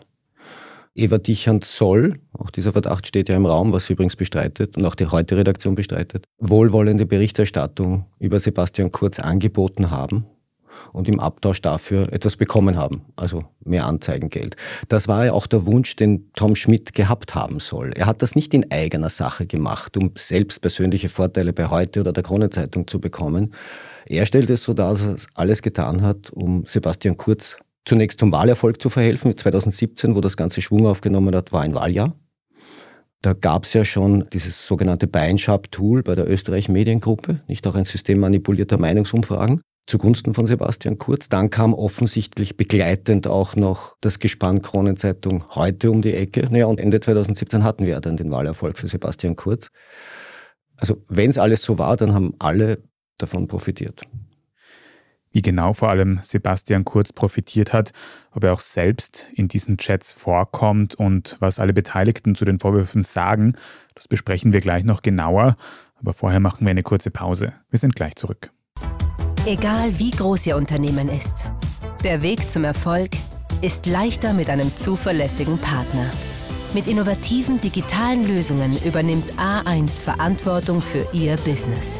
Eva 0.93 1.17
Dichand 1.17 1.63
soll, 1.63 2.19
auch 2.33 2.49
dieser 2.49 2.73
Verdacht 2.73 3.07
steht 3.07 3.29
ja 3.29 3.35
im 3.35 3.45
Raum, 3.45 3.71
was 3.71 3.85
sie 3.85 3.93
übrigens 3.93 4.17
bestreitet 4.17 4.75
und 4.75 4.85
auch 4.85 4.95
die 4.95 5.07
heute 5.07 5.37
Redaktion 5.37 5.75
bestreitet, 5.75 6.25
wohlwollende 6.37 7.05
Berichterstattung 7.05 8.05
über 8.19 8.39
Sebastian 8.39 8.91
Kurz 8.91 9.19
angeboten 9.19 9.89
haben 9.89 10.25
und 10.91 11.07
im 11.07 11.19
Abtausch 11.19 11.61
dafür 11.61 12.11
etwas 12.11 12.35
bekommen 12.35 12.75
haben, 12.75 13.05
also 13.15 13.45
mehr 13.63 13.85
Anzeigengeld. 13.85 14.57
Das 14.89 15.07
war 15.07 15.25
ja 15.25 15.33
auch 15.33 15.47
der 15.47 15.65
Wunsch, 15.65 15.95
den 15.95 16.31
Tom 16.33 16.55
Schmidt 16.55 16.93
gehabt 16.93 17.35
haben 17.35 17.59
soll. 17.59 17.91
Er 17.95 18.05
hat 18.05 18.21
das 18.21 18.35
nicht 18.35 18.53
in 18.53 18.69
eigener 18.71 19.09
Sache 19.09 19.45
gemacht, 19.45 19.95
um 19.95 20.11
selbst 20.15 20.61
persönliche 20.61 21.07
Vorteile 21.09 21.53
bei 21.53 21.67
heute 21.67 22.01
oder 22.01 22.11
der 22.11 22.23
Kronenzeitung 22.23 22.87
zu 22.87 22.99
bekommen. 22.99 23.53
Er 24.07 24.25
stellt 24.25 24.49
es 24.49 24.63
so 24.63 24.73
dar, 24.73 24.91
dass 24.91 25.03
er 25.03 25.15
alles 25.35 25.61
getan 25.61 26.01
hat, 26.01 26.31
um 26.31 26.65
Sebastian 26.65 27.15
Kurz 27.15 27.57
zunächst 27.85 28.19
zum 28.19 28.31
Wahlerfolg 28.31 28.81
zu 28.81 28.89
verhelfen. 28.89 29.37
2017, 29.37 30.15
wo 30.15 30.21
das 30.21 30.37
Ganze 30.37 30.61
Schwung 30.61 30.87
aufgenommen 30.87 31.35
hat, 31.35 31.51
war 31.51 31.61
ein 31.61 31.73
Wahljahr. 31.73 32.15
Da 33.21 33.33
gab 33.33 33.65
es 33.65 33.73
ja 33.73 33.85
schon 33.85 34.27
dieses 34.33 34.65
sogenannte 34.65 35.07
Beinschab-Tool 35.07 36.01
bei 36.01 36.15
der 36.15 36.29
Österreich 36.29 36.69
Mediengruppe, 36.69 37.41
nicht 37.47 37.67
auch 37.67 37.75
ein 37.75 37.85
System 37.85 38.19
manipulierter 38.19 38.79
Meinungsumfragen 38.79 39.61
zugunsten 39.87 40.33
von 40.33 40.47
Sebastian 40.47 40.97
Kurz. 40.97 41.29
Dann 41.29 41.49
kam 41.49 41.73
offensichtlich 41.73 42.57
begleitend 42.57 43.27
auch 43.27 43.55
noch 43.55 43.97
das 44.01 44.19
Gespann 44.19 44.61
Kronenzeitung 44.61 45.43
heute 45.55 45.91
um 45.91 46.01
die 46.01 46.13
Ecke. 46.13 46.47
Naja, 46.49 46.65
und 46.65 46.79
Ende 46.79 46.99
2017 46.99 47.63
hatten 47.63 47.85
wir 47.85 47.99
dann 47.99 48.17
den 48.17 48.31
Wahlerfolg 48.31 48.77
für 48.77 48.87
Sebastian 48.87 49.35
Kurz. 49.35 49.69
Also 50.77 50.97
wenn 51.09 51.29
es 51.29 51.37
alles 51.37 51.61
so 51.61 51.77
war, 51.77 51.97
dann 51.97 52.13
haben 52.13 52.33
alle 52.39 52.81
davon 53.17 53.47
profitiert. 53.47 54.01
Wie 55.31 55.41
genau 55.41 55.73
vor 55.73 55.89
allem 55.89 56.19
Sebastian 56.23 56.83
Kurz 56.83 57.13
profitiert 57.13 57.71
hat, 57.71 57.91
ob 58.31 58.43
er 58.43 58.53
auch 58.53 58.59
selbst 58.59 59.27
in 59.33 59.47
diesen 59.47 59.77
Chats 59.77 60.11
vorkommt 60.11 60.95
und 60.95 61.37
was 61.39 61.59
alle 61.59 61.73
Beteiligten 61.73 62.35
zu 62.35 62.43
den 62.43 62.59
Vorwürfen 62.59 63.03
sagen, 63.03 63.53
das 63.95 64.07
besprechen 64.07 64.51
wir 64.51 64.61
gleich 64.61 64.83
noch 64.83 65.01
genauer. 65.01 65.55
Aber 65.95 66.13
vorher 66.13 66.39
machen 66.39 66.65
wir 66.65 66.71
eine 66.71 66.83
kurze 66.83 67.11
Pause. 67.11 67.53
Wir 67.69 67.79
sind 67.79 67.95
gleich 67.95 68.15
zurück. 68.15 68.51
Egal 69.45 69.97
wie 69.99 70.11
groß 70.11 70.47
Ihr 70.47 70.55
Unternehmen 70.55 71.09
ist, 71.09 71.45
der 72.03 72.21
Weg 72.21 72.49
zum 72.49 72.63
Erfolg 72.63 73.11
ist 73.61 73.85
leichter 73.85 74.33
mit 74.33 74.49
einem 74.49 74.75
zuverlässigen 74.75 75.57
Partner. 75.59 76.05
Mit 76.73 76.87
innovativen 76.87 77.61
digitalen 77.61 78.27
Lösungen 78.27 78.81
übernimmt 78.83 79.33
A1 79.33 80.01
Verantwortung 80.01 80.81
für 80.81 81.05
Ihr 81.13 81.35
Business. 81.37 81.99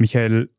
Michael, 0.00 0.50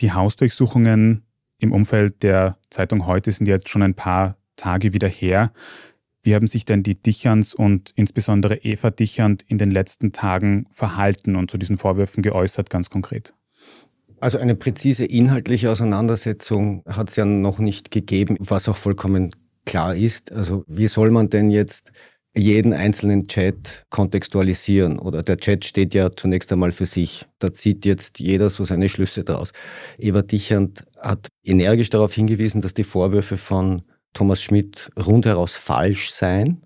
die 0.00 0.12
Hausdurchsuchungen 0.12 1.26
im 1.58 1.72
Umfeld 1.72 2.22
der 2.22 2.58
Zeitung 2.70 3.06
heute 3.06 3.32
sind 3.32 3.46
jetzt 3.46 3.68
schon 3.68 3.82
ein 3.82 3.94
paar 3.94 4.36
Tage 4.56 4.92
wieder 4.92 5.08
her. 5.08 5.52
Wie 6.22 6.34
haben 6.34 6.46
sich 6.46 6.64
denn 6.64 6.82
die 6.84 6.94
Dicherns 6.94 7.54
und 7.54 7.90
insbesondere 7.96 8.56
Eva 8.58 8.90
Dichernd 8.90 9.42
in 9.42 9.58
den 9.58 9.70
letzten 9.70 10.12
Tagen 10.12 10.66
verhalten 10.70 11.34
und 11.36 11.50
zu 11.50 11.58
diesen 11.58 11.76
Vorwürfen 11.76 12.22
geäußert, 12.22 12.70
ganz 12.70 12.88
konkret? 12.88 13.34
Also 14.20 14.38
eine 14.38 14.54
präzise 14.54 15.04
inhaltliche 15.04 15.70
Auseinandersetzung 15.70 16.82
hat 16.86 17.10
es 17.10 17.16
ja 17.16 17.24
noch 17.24 17.58
nicht 17.58 17.90
gegeben, 17.90 18.36
was 18.38 18.68
auch 18.68 18.76
vollkommen 18.76 19.34
klar 19.66 19.96
ist. 19.96 20.32
Also 20.32 20.64
wie 20.68 20.86
soll 20.86 21.10
man 21.10 21.28
denn 21.28 21.50
jetzt 21.50 21.92
jeden 22.36 22.72
einzelnen 22.72 23.28
Chat 23.28 23.84
kontextualisieren 23.90 24.98
oder 24.98 25.22
der 25.22 25.36
Chat 25.36 25.64
steht 25.64 25.94
ja 25.94 26.10
zunächst 26.14 26.52
einmal 26.52 26.72
für 26.72 26.86
sich. 26.86 27.26
Da 27.38 27.52
zieht 27.52 27.84
jetzt 27.84 28.18
jeder 28.18 28.50
so 28.50 28.64
seine 28.64 28.88
Schlüsse 28.88 29.22
draus. 29.22 29.52
Eva 29.98 30.22
Dichand 30.22 30.84
hat 31.00 31.28
energisch 31.44 31.90
darauf 31.90 32.12
hingewiesen, 32.12 32.60
dass 32.60 32.74
die 32.74 32.82
Vorwürfe 32.82 33.36
von 33.36 33.82
Thomas 34.14 34.42
Schmidt 34.42 34.90
rundheraus 34.98 35.54
falsch 35.54 36.10
seien. 36.10 36.62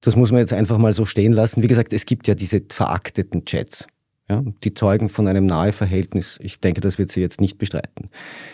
Das 0.00 0.16
muss 0.16 0.30
man 0.30 0.40
jetzt 0.40 0.52
einfach 0.52 0.78
mal 0.78 0.94
so 0.94 1.04
stehen 1.04 1.32
lassen. 1.32 1.62
Wie 1.62 1.68
gesagt, 1.68 1.92
es 1.92 2.06
gibt 2.06 2.26
ja 2.28 2.34
diese 2.34 2.62
verakteten 2.70 3.44
Chats. 3.44 3.86
Ja, 4.30 4.44
die 4.62 4.74
zeugen 4.74 5.08
von 5.08 5.26
einem 5.26 5.46
Naheverhältnis. 5.46 6.38
Ich 6.42 6.60
denke, 6.60 6.82
das 6.82 6.98
wird 6.98 7.10
sie 7.10 7.20
jetzt 7.20 7.40
nicht 7.40 7.56
bestreiten. 7.56 8.10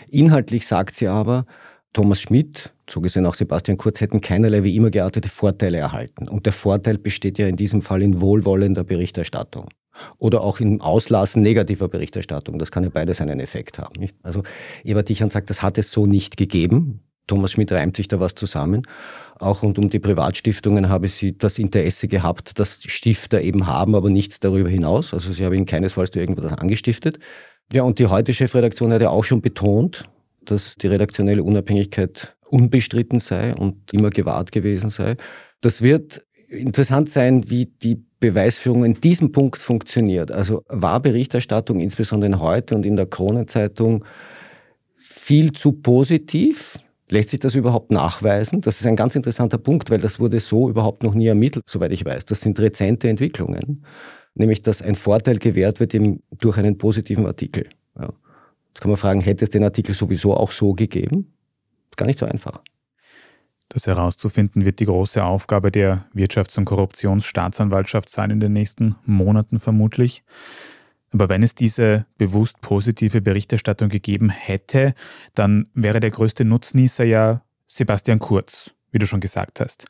Inhaltlich 0.09 0.67
sagt 0.67 0.95
sie 0.95 1.09
aber, 1.09 1.45
Thomas 1.91 2.21
Schmidt, 2.21 2.73
so 2.89 3.01
gesehen 3.01 3.25
auch 3.25 3.35
Sebastian 3.35 3.77
Kurz, 3.77 4.01
hätten 4.01 4.21
keinerlei 4.21 4.63
wie 4.63 4.75
immer 4.75 4.89
geartete 4.89 5.29
Vorteile 5.29 5.77
erhalten. 5.77 6.27
Und 6.27 6.45
der 6.45 6.53
Vorteil 6.53 6.97
besteht 6.97 7.37
ja 7.37 7.47
in 7.47 7.55
diesem 7.55 7.81
Fall 7.81 8.01
in 8.01 8.21
wohlwollender 8.21 8.83
Berichterstattung. 8.83 9.69
Oder 10.17 10.41
auch 10.41 10.59
im 10.59 10.81
Auslassen 10.81 11.41
negativer 11.41 11.87
Berichterstattung. 11.87 12.59
Das 12.59 12.69
kann 12.69 12.83
ja 12.83 12.89
beides 12.89 13.21
einen 13.21 13.39
Effekt 13.39 13.79
haben. 13.79 13.99
Nicht? 13.99 14.15
Also 14.23 14.43
Eva 14.83 15.03
Dichern 15.03 15.29
sagt, 15.29 15.49
das 15.49 15.61
hat 15.61 15.77
es 15.77 15.91
so 15.91 16.05
nicht 16.05 16.35
gegeben. 16.35 17.01
Thomas 17.27 17.53
Schmidt 17.53 17.71
reimt 17.71 17.97
sich 17.97 18.07
da 18.07 18.19
was 18.19 18.35
zusammen. 18.35 18.83
Auch 19.39 19.63
rund 19.63 19.79
um 19.79 19.89
die 19.89 19.99
Privatstiftungen 19.99 20.89
habe 20.89 21.07
sie 21.07 21.37
das 21.37 21.57
Interesse 21.57 22.07
gehabt, 22.07 22.59
dass 22.59 22.83
Stifter 22.83 23.41
eben 23.41 23.67
haben, 23.67 23.95
aber 23.95 24.09
nichts 24.09 24.39
darüber 24.39 24.69
hinaus. 24.69 25.13
Also 25.13 25.33
sie 25.33 25.43
haben 25.43 25.55
ihn 25.55 25.65
keinesfalls 25.65 26.11
durch 26.11 26.21
irgendwas 26.21 26.53
angestiftet. 26.53 27.17
Ja, 27.73 27.83
und 27.83 27.97
die 27.97 28.07
Heute-Chefredaktion 28.07 28.93
hat 28.93 29.01
ja 29.01 29.09
auch 29.09 29.23
schon 29.23 29.41
betont, 29.41 30.03
dass 30.43 30.75
die 30.75 30.87
redaktionelle 30.87 31.43
Unabhängigkeit 31.43 32.34
unbestritten 32.49 33.19
sei 33.19 33.55
und 33.55 33.93
immer 33.93 34.09
gewahrt 34.09 34.51
gewesen 34.51 34.89
sei. 34.89 35.15
Das 35.61 35.81
wird 35.81 36.25
interessant 36.47 37.09
sein, 37.09 37.49
wie 37.49 37.65
die 37.65 38.05
Beweisführung 38.19 38.85
in 38.85 38.99
diesem 38.99 39.31
Punkt 39.31 39.57
funktioniert. 39.57 40.31
Also 40.31 40.63
war 40.69 40.99
Berichterstattung 40.99 41.79
insbesondere 41.79 42.39
heute 42.39 42.75
und 42.75 42.85
in 42.85 42.95
der 42.95 43.05
Kronenzeitung 43.05 44.05
viel 44.93 45.51
zu 45.51 45.73
positiv? 45.73 46.79
Lässt 47.09 47.29
sich 47.29 47.39
das 47.39 47.53
überhaupt 47.53 47.91
nachweisen? 47.91 48.61
Das 48.61 48.79
ist 48.79 48.87
ein 48.87 48.95
ganz 48.95 49.15
interessanter 49.15 49.59
Punkt, 49.59 49.91
weil 49.91 49.99
das 49.99 50.19
wurde 50.19 50.39
so 50.39 50.69
überhaupt 50.69 51.03
noch 51.03 51.13
nie 51.13 51.27
ermittelt, 51.27 51.65
soweit 51.67 51.91
ich 51.91 52.03
weiß. 52.03 52.25
Das 52.25 52.41
sind 52.41 52.59
rezente 52.59 53.07
Entwicklungen, 53.09 53.85
nämlich 54.33 54.63
dass 54.63 54.81
ein 54.81 54.95
Vorteil 54.95 55.37
gewährt 55.37 55.79
wird 55.79 55.93
eben 55.93 56.23
durch 56.39 56.57
einen 56.57 56.79
positiven 56.79 57.27
Artikel. 57.27 57.69
Ja. 57.99 58.11
Jetzt 58.69 58.81
kann 58.81 58.89
man 58.89 58.97
fragen, 58.97 59.21
hätte 59.21 59.43
es 59.43 59.51
den 59.51 59.63
Artikel 59.63 59.93
sowieso 59.93 60.33
auch 60.33 60.51
so 60.51 60.73
gegeben? 60.73 61.33
Gar 61.95 62.07
nicht 62.07 62.19
so 62.19 62.25
einfach. 62.25 62.61
Das 63.69 63.87
herauszufinden 63.87 64.63
wird 64.63 64.79
die 64.79 64.85
große 64.85 65.23
Aufgabe 65.23 65.71
der 65.71 66.05
Wirtschafts- 66.13 66.57
und 66.57 66.65
Korruptionsstaatsanwaltschaft 66.65 68.09
sein 68.09 68.29
in 68.29 68.39
den 68.39 68.53
nächsten 68.53 68.95
Monaten 69.05 69.59
vermutlich. 69.59 70.23
Aber 71.11 71.29
wenn 71.29 71.43
es 71.43 71.55
diese 71.55 72.05
bewusst 72.17 72.61
positive 72.61 73.21
Berichterstattung 73.21 73.89
gegeben 73.89 74.29
hätte, 74.29 74.93
dann 75.33 75.67
wäre 75.73 75.99
der 75.99 76.11
größte 76.11 76.45
Nutznießer 76.45 77.05
ja 77.05 77.41
Sebastian 77.67 78.19
Kurz, 78.19 78.71
wie 78.91 78.99
du 78.99 79.07
schon 79.07 79.21
gesagt 79.21 79.59
hast. 79.59 79.85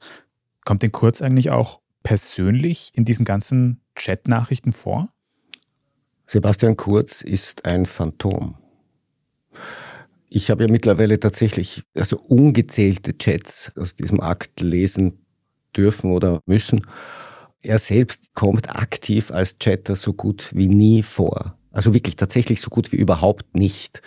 Kommt 0.63 0.83
denn 0.83 0.91
Kurz 0.91 1.21
eigentlich 1.21 1.49
auch 1.49 1.81
persönlich 2.03 2.91
in 2.93 3.05
diesen 3.05 3.25
ganzen 3.25 3.81
Chat-Nachrichten 3.95 4.71
vor? 4.71 5.09
Sebastian 6.27 6.75
Kurz 6.75 7.21
ist 7.21 7.65
ein 7.65 7.85
Phantom. 7.85 8.55
Ich 10.35 10.49
habe 10.49 10.65
ja 10.65 10.69
mittlerweile 10.69 11.17
tatsächlich 11.17 11.83
also 11.95 12.19
ungezählte 12.19 13.17
Chats 13.17 13.71
aus 13.77 13.95
diesem 13.95 14.19
Akt 14.19 14.59
lesen 14.59 15.25
dürfen 15.73 16.11
oder 16.11 16.41
müssen. 16.45 16.85
Er 17.61 17.79
selbst 17.79 18.33
kommt 18.33 18.69
aktiv 18.69 19.31
als 19.31 19.57
Chatter 19.59 19.95
so 19.95 20.11
gut 20.11 20.53
wie 20.53 20.67
nie 20.67 21.03
vor. 21.03 21.57
Also 21.71 21.93
wirklich 21.93 22.17
tatsächlich 22.17 22.59
so 22.59 22.69
gut 22.69 22.91
wie 22.91 22.97
überhaupt 22.97 23.55
nicht, 23.55 24.01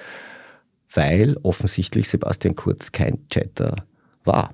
weil 0.93 1.39
offensichtlich 1.45 2.11
Sebastian 2.11 2.55
Kurz 2.55 2.93
kein 2.93 3.27
Chatter 3.31 3.87
war. 4.25 4.53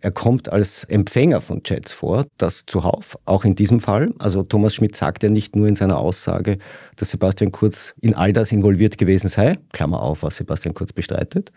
Er 0.00 0.10
kommt 0.10 0.50
als 0.50 0.84
Empfänger 0.84 1.40
von 1.40 1.62
Chats 1.62 1.92
vor, 1.92 2.26
das 2.38 2.64
zuhauf, 2.66 3.18
auch 3.24 3.44
in 3.44 3.54
diesem 3.54 3.80
Fall. 3.80 4.12
Also 4.18 4.42
Thomas 4.42 4.74
Schmidt 4.74 4.96
sagt 4.96 5.22
ja 5.22 5.28
nicht 5.28 5.56
nur 5.56 5.68
in 5.68 5.74
seiner 5.74 5.98
Aussage, 5.98 6.58
dass 6.96 7.10
Sebastian 7.10 7.52
Kurz 7.52 7.94
in 8.00 8.14
all 8.14 8.32
das 8.32 8.52
involviert 8.52 8.98
gewesen 8.98 9.28
sei, 9.28 9.58
Klammer 9.72 10.02
auf, 10.02 10.22
was 10.22 10.36
Sebastian 10.36 10.74
Kurz 10.74 10.92
bestreitet. 10.92 11.50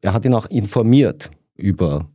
Er 0.00 0.12
hat 0.12 0.24
ihn 0.24 0.34
auch 0.34 0.46
informiert 0.46 1.30
über 1.56 2.08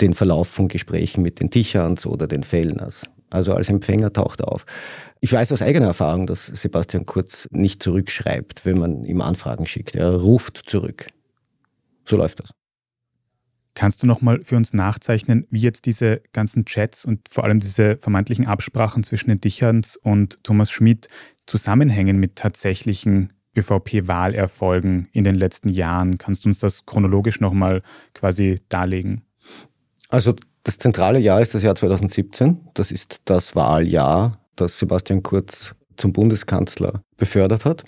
den 0.00 0.14
Verlauf 0.14 0.48
von 0.48 0.68
Gesprächen 0.68 1.22
mit 1.22 1.40
den 1.40 1.50
Ticherns 1.50 2.06
oder 2.06 2.26
den 2.26 2.42
Fellners. 2.42 3.04
Also 3.30 3.54
als 3.54 3.68
Empfänger 3.68 4.12
taucht 4.12 4.40
er 4.40 4.50
auf. 4.50 4.66
Ich 5.20 5.32
weiß 5.32 5.52
aus 5.52 5.62
eigener 5.62 5.86
Erfahrung, 5.86 6.26
dass 6.26 6.46
Sebastian 6.46 7.06
Kurz 7.06 7.48
nicht 7.52 7.82
zurückschreibt, 7.82 8.64
wenn 8.64 8.78
man 8.78 9.04
ihm 9.04 9.20
Anfragen 9.20 9.66
schickt. 9.66 9.94
Er 9.94 10.16
ruft 10.16 10.62
zurück. 10.66 11.06
So 12.04 12.16
läuft 12.16 12.40
das. 12.40 12.50
Kannst 13.80 14.02
du 14.02 14.06
nochmal 14.06 14.44
für 14.44 14.58
uns 14.58 14.74
nachzeichnen, 14.74 15.46
wie 15.48 15.60
jetzt 15.60 15.86
diese 15.86 16.20
ganzen 16.34 16.66
Chats 16.66 17.06
und 17.06 17.26
vor 17.30 17.44
allem 17.44 17.60
diese 17.60 17.96
vermeintlichen 17.96 18.46
Absprachen 18.46 19.04
zwischen 19.04 19.30
den 19.30 19.40
Dicherns 19.40 19.96
und 19.96 20.38
Thomas 20.44 20.70
Schmidt 20.70 21.08
zusammenhängen 21.46 22.18
mit 22.18 22.36
tatsächlichen 22.36 23.32
ÖVP-Wahlerfolgen 23.56 25.08
in 25.12 25.24
den 25.24 25.34
letzten 25.34 25.70
Jahren? 25.70 26.18
Kannst 26.18 26.44
du 26.44 26.50
uns 26.50 26.58
das 26.58 26.84
chronologisch 26.84 27.40
nochmal 27.40 27.80
quasi 28.12 28.56
darlegen? 28.68 29.22
Also 30.10 30.34
das 30.62 30.76
zentrale 30.76 31.18
Jahr 31.18 31.40
ist 31.40 31.54
das 31.54 31.62
Jahr 31.62 31.74
2017. 31.74 32.60
Das 32.74 32.90
ist 32.90 33.22
das 33.24 33.56
Wahljahr, 33.56 34.44
das 34.56 34.78
Sebastian 34.78 35.22
Kurz 35.22 35.74
zum 35.96 36.12
Bundeskanzler 36.12 37.02
befördert 37.16 37.64
hat. 37.64 37.86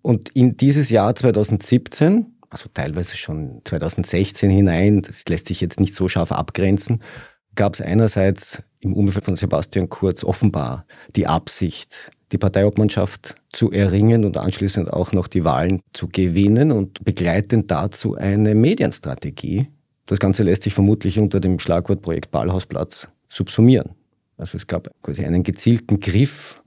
Und 0.00 0.30
in 0.30 0.56
dieses 0.56 0.88
Jahr 0.88 1.14
2017 1.14 2.35
also 2.56 2.70
teilweise 2.72 3.18
schon 3.18 3.60
2016 3.64 4.48
hinein, 4.48 5.02
das 5.02 5.24
lässt 5.28 5.48
sich 5.48 5.60
jetzt 5.60 5.78
nicht 5.78 5.94
so 5.94 6.08
scharf 6.08 6.32
abgrenzen, 6.32 7.02
gab 7.54 7.74
es 7.74 7.82
einerseits 7.82 8.62
im 8.80 8.94
Umfeld 8.94 9.26
von 9.26 9.36
Sebastian 9.36 9.90
Kurz 9.90 10.24
offenbar 10.24 10.86
die 11.14 11.26
Absicht, 11.26 12.10
die 12.32 12.38
Parteiobmannschaft 12.38 13.34
zu 13.52 13.70
erringen 13.70 14.24
und 14.24 14.38
anschließend 14.38 14.90
auch 14.90 15.12
noch 15.12 15.26
die 15.28 15.44
Wahlen 15.44 15.80
zu 15.92 16.08
gewinnen 16.08 16.72
und 16.72 17.04
begleitend 17.04 17.70
dazu 17.70 18.14
eine 18.14 18.54
Medienstrategie. 18.54 19.68
Das 20.06 20.18
Ganze 20.18 20.42
lässt 20.42 20.62
sich 20.62 20.72
vermutlich 20.72 21.18
unter 21.18 21.40
dem 21.40 21.58
Schlagwort 21.58 22.00
Projekt 22.00 22.30
Ballhausplatz 22.30 23.08
subsumieren. 23.28 23.90
Also 24.38 24.56
es 24.56 24.66
gab 24.66 24.90
quasi 25.02 25.26
einen 25.26 25.42
gezielten 25.42 26.00
Griff 26.00 26.62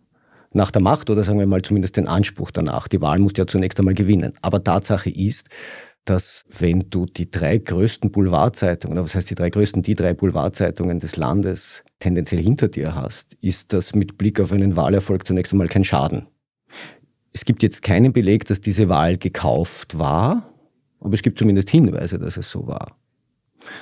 nach 0.54 0.72
der 0.72 0.82
Macht 0.82 1.10
oder 1.10 1.24
sagen 1.24 1.40
wir 1.40 1.48
mal 1.48 1.62
zumindest 1.62 1.98
den 1.98 2.08
Anspruch 2.08 2.52
danach. 2.52 2.88
Die 2.88 3.02
Wahl 3.02 3.20
muss 3.20 3.34
ja 3.38 3.46
zunächst 3.46 3.80
einmal 3.80 3.94
gewinnen. 3.94 4.34
Aber 4.42 4.64
Tatsache 4.64 5.10
ist, 5.10 5.48
dass 6.06 6.46
wenn 6.58 6.90
du 6.90 7.06
die 7.06 7.30
drei 7.30 7.58
größten 7.58 8.12
Boulevardzeitungen, 8.12 8.98
was 9.04 9.16
heißt 9.16 9.30
die 9.30 9.36
drei 9.36 9.50
größten, 9.50 9.84
die 9.84 9.96
drei 9.96 10.14
Boulevardzeitungen 10.14 11.00
des 11.00 11.18
Landes 11.18 11.84
tendenziell 12.00 12.42
hinter 12.42 12.68
dir 12.68 12.96
hast, 12.96 13.34
ist 13.42 13.74
das 13.74 13.94
mit 13.94 14.18
Blick 14.18 14.40
auf 14.40 14.52
einen 14.52 14.76
Wahlerfolg 14.76 15.28
zunächst 15.28 15.54
einmal 15.54 15.68
kein 15.68 15.84
Schaden. 15.84 16.28
Es 17.32 17.46
gibt 17.46 17.62
jetzt 17.62 17.84
keinen 17.84 18.12
Beleg, 18.12 18.46
dass 18.46 18.60
diese 18.60 18.90
Wahl 18.90 19.18
gekauft 19.18 20.00
war, 20.00 20.52
aber 21.00 21.14
es 21.14 21.22
gibt 21.22 21.38
zumindest 21.38 21.70
Hinweise, 21.70 22.18
dass 22.18 22.38
es 22.38 22.50
so 22.50 22.66
war. 22.66 22.98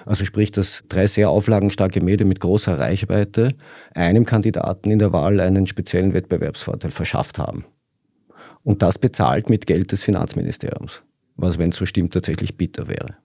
Also 0.05 0.25
sprich, 0.25 0.51
dass 0.51 0.83
drei 0.87 1.07
sehr 1.07 1.29
auflagenstarke 1.29 2.01
Medien 2.01 2.27
mit 2.27 2.39
großer 2.39 2.79
Reichweite 2.79 3.55
einem 3.93 4.25
Kandidaten 4.25 4.89
in 4.89 4.99
der 4.99 5.13
Wahl 5.13 5.39
einen 5.39 5.67
speziellen 5.67 6.13
Wettbewerbsvorteil 6.13 6.91
verschafft 6.91 7.37
haben. 7.37 7.65
Und 8.63 8.81
das 8.81 8.97
bezahlt 8.97 9.49
mit 9.49 9.65
Geld 9.65 9.91
des 9.91 10.03
Finanzministeriums, 10.03 11.03
was, 11.35 11.57
wenn 11.57 11.69
es 11.69 11.77
so 11.77 11.85
stimmt, 11.85 12.13
tatsächlich 12.13 12.57
bitter 12.57 12.87
wäre. 12.87 13.15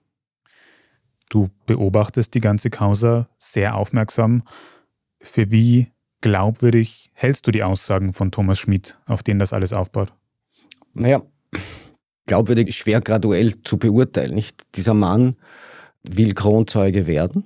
Du 1.29 1.49
beobachtest 1.65 2.33
die 2.33 2.39
ganze 2.39 2.69
Causa 2.69 3.27
sehr 3.39 3.75
aufmerksam. 3.75 4.43
Für 5.19 5.51
wie 5.51 5.91
glaubwürdig 6.21 7.11
hältst 7.13 7.47
du 7.47 7.51
die 7.51 7.63
Aussagen 7.63 8.13
von 8.13 8.31
Thomas 8.31 8.59
Schmidt, 8.59 8.97
auf 9.05 9.23
denen 9.23 9.39
das 9.39 9.51
alles 9.51 9.73
aufbaut? 9.73 10.13
Naja, 10.93 11.23
glaubwürdig 12.27 12.75
schwer 12.75 13.01
graduell 13.01 13.61
zu 13.63 13.77
beurteilen. 13.77 14.35
Nicht? 14.35 14.75
Dieser 14.75 14.93
Mann 14.93 15.35
will 16.03 16.33
Kronzeuge 16.33 17.07
werden. 17.07 17.45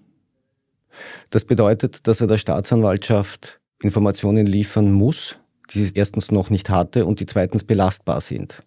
Das 1.30 1.46
bedeutet, 1.46 2.08
dass 2.08 2.22
er 2.22 2.28
der 2.28 2.38
Staatsanwaltschaft 2.38 3.60
Informationen 3.82 4.48
liefern 4.48 4.92
muss, 4.92 5.38
die 5.72 5.86
sie 5.86 5.92
erstens 5.94 6.32
noch 6.32 6.50
nicht 6.50 6.70
hatte 6.70 7.06
und 7.06 7.20
die 7.20 7.26
zweitens 7.26 7.64
belastbar 7.64 8.22
sind. 8.22 8.64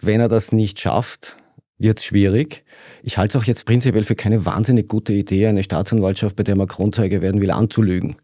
Wenn 0.00 0.20
er 0.20 0.28
das 0.28 0.52
nicht 0.52 0.80
schafft, 0.80 1.36
wird 1.78 1.98
es 1.98 2.04
schwierig. 2.04 2.64
Ich 3.02 3.18
halte 3.18 3.36
es 3.36 3.42
auch 3.42 3.46
jetzt 3.46 3.66
prinzipiell 3.66 4.04
für 4.04 4.14
keine 4.14 4.44
wahnsinnig 4.46 4.88
gute 4.88 5.12
Idee, 5.12 5.46
eine 5.46 5.62
Staatsanwaltschaft, 5.62 6.36
bei 6.36 6.42
der 6.42 6.56
man 6.56 6.68
Kronzeuge 6.68 7.20
werden 7.22 7.42
will, 7.42 7.50
anzulügen 7.50 8.16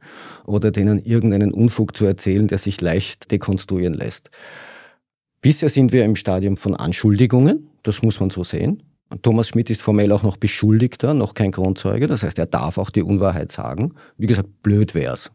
oder 0.46 0.70
denen 0.70 0.98
irgendeinen 0.98 1.52
Unfug 1.52 1.96
zu 1.96 2.06
erzählen, 2.06 2.48
der 2.48 2.58
sich 2.58 2.80
leicht 2.80 3.30
dekonstruieren 3.30 3.94
lässt. 3.94 4.30
Bisher 5.42 5.68
sind 5.68 5.92
wir 5.92 6.04
im 6.04 6.16
Stadium 6.16 6.56
von 6.56 6.74
Anschuldigungen, 6.74 7.68
das 7.82 8.02
muss 8.02 8.20
man 8.20 8.30
so 8.30 8.44
sehen. 8.44 8.82
Thomas 9.22 9.48
Schmidt 9.48 9.70
ist 9.70 9.82
formell 9.82 10.12
auch 10.12 10.22
noch 10.22 10.36
Beschuldigter, 10.36 11.14
noch 11.14 11.34
kein 11.34 11.50
Kronzeuge. 11.50 12.06
Das 12.06 12.22
heißt, 12.22 12.38
er 12.38 12.46
darf 12.46 12.78
auch 12.78 12.90
die 12.90 13.02
Unwahrheit 13.02 13.50
sagen. 13.50 13.94
Wie 14.16 14.26
gesagt, 14.26 14.62
blöd 14.62 14.94
wär's. 14.94 15.30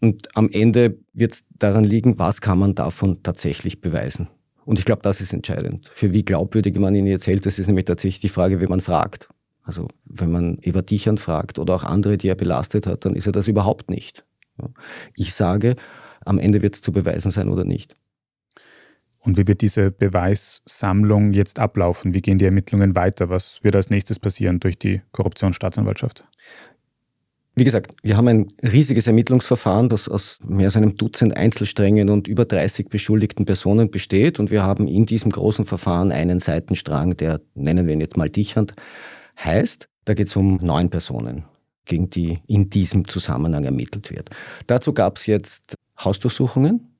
Und 0.00 0.28
am 0.36 0.50
Ende 0.50 0.98
wird 1.14 1.32
es 1.32 1.44
daran 1.58 1.84
liegen, 1.84 2.18
was 2.18 2.42
kann 2.42 2.58
man 2.58 2.74
davon 2.74 3.22
tatsächlich 3.22 3.80
beweisen. 3.80 4.28
Und 4.66 4.78
ich 4.78 4.84
glaube, 4.84 5.02
das 5.02 5.20
ist 5.20 5.32
entscheidend. 5.32 5.88
Für 5.90 6.12
wie 6.12 6.24
glaubwürdig 6.24 6.78
man 6.78 6.94
ihn 6.94 7.06
jetzt 7.06 7.26
hält, 7.26 7.46
das 7.46 7.58
ist 7.58 7.68
nämlich 7.68 7.86
tatsächlich 7.86 8.20
die 8.20 8.28
Frage, 8.28 8.60
wie 8.60 8.66
man 8.66 8.80
fragt. 8.80 9.28
Also 9.62 9.88
wenn 10.04 10.30
man 10.30 10.58
Eva 10.60 10.82
Dichern 10.82 11.16
fragt 11.16 11.58
oder 11.58 11.74
auch 11.74 11.84
andere, 11.84 12.18
die 12.18 12.28
er 12.28 12.34
belastet 12.34 12.86
hat, 12.86 13.06
dann 13.06 13.14
ist 13.14 13.26
er 13.26 13.32
das 13.32 13.48
überhaupt 13.48 13.90
nicht. 13.90 14.24
Ich 15.16 15.34
sage, 15.34 15.74
am 16.24 16.38
Ende 16.38 16.60
wird 16.60 16.74
es 16.74 16.82
zu 16.82 16.92
beweisen 16.92 17.30
sein 17.30 17.48
oder 17.48 17.64
nicht. 17.64 17.96
Und 19.24 19.38
wie 19.38 19.48
wird 19.48 19.62
diese 19.62 19.90
Beweissammlung 19.90 21.32
jetzt 21.32 21.58
ablaufen? 21.58 22.12
Wie 22.12 22.20
gehen 22.20 22.38
die 22.38 22.44
Ermittlungen 22.44 22.94
weiter? 22.94 23.30
Was 23.30 23.64
wird 23.64 23.74
als 23.74 23.88
nächstes 23.88 24.18
passieren 24.18 24.60
durch 24.60 24.78
die 24.78 25.00
Korruptionsstaatsanwaltschaft? 25.12 26.24
Wie 27.56 27.64
gesagt, 27.64 27.94
wir 28.02 28.16
haben 28.16 28.28
ein 28.28 28.48
riesiges 28.62 29.06
Ermittlungsverfahren, 29.06 29.88
das 29.88 30.08
aus 30.08 30.40
mehr 30.46 30.66
als 30.66 30.76
einem 30.76 30.96
Dutzend 30.96 31.36
Einzelsträngen 31.36 32.10
und 32.10 32.28
über 32.28 32.44
30 32.44 32.88
beschuldigten 32.88 33.46
Personen 33.46 33.90
besteht. 33.90 34.38
Und 34.38 34.50
wir 34.50 34.62
haben 34.62 34.88
in 34.88 35.06
diesem 35.06 35.30
großen 35.30 35.64
Verfahren 35.64 36.12
einen 36.12 36.40
Seitenstrang, 36.40 37.16
der, 37.16 37.40
nennen 37.54 37.86
wir 37.86 37.94
ihn 37.94 38.00
jetzt 38.00 38.16
mal 38.16 38.28
Dichand, 38.28 38.72
heißt. 39.42 39.88
Da 40.04 40.12
geht 40.12 40.26
es 40.26 40.36
um 40.36 40.58
neun 40.60 40.90
Personen, 40.90 41.44
gegen 41.86 42.10
die 42.10 42.40
in 42.46 42.68
diesem 42.68 43.08
Zusammenhang 43.08 43.64
ermittelt 43.64 44.10
wird. 44.10 44.28
Dazu 44.66 44.92
gab 44.92 45.16
es 45.16 45.26
jetzt 45.26 45.76
Hausdurchsuchungen 45.98 46.93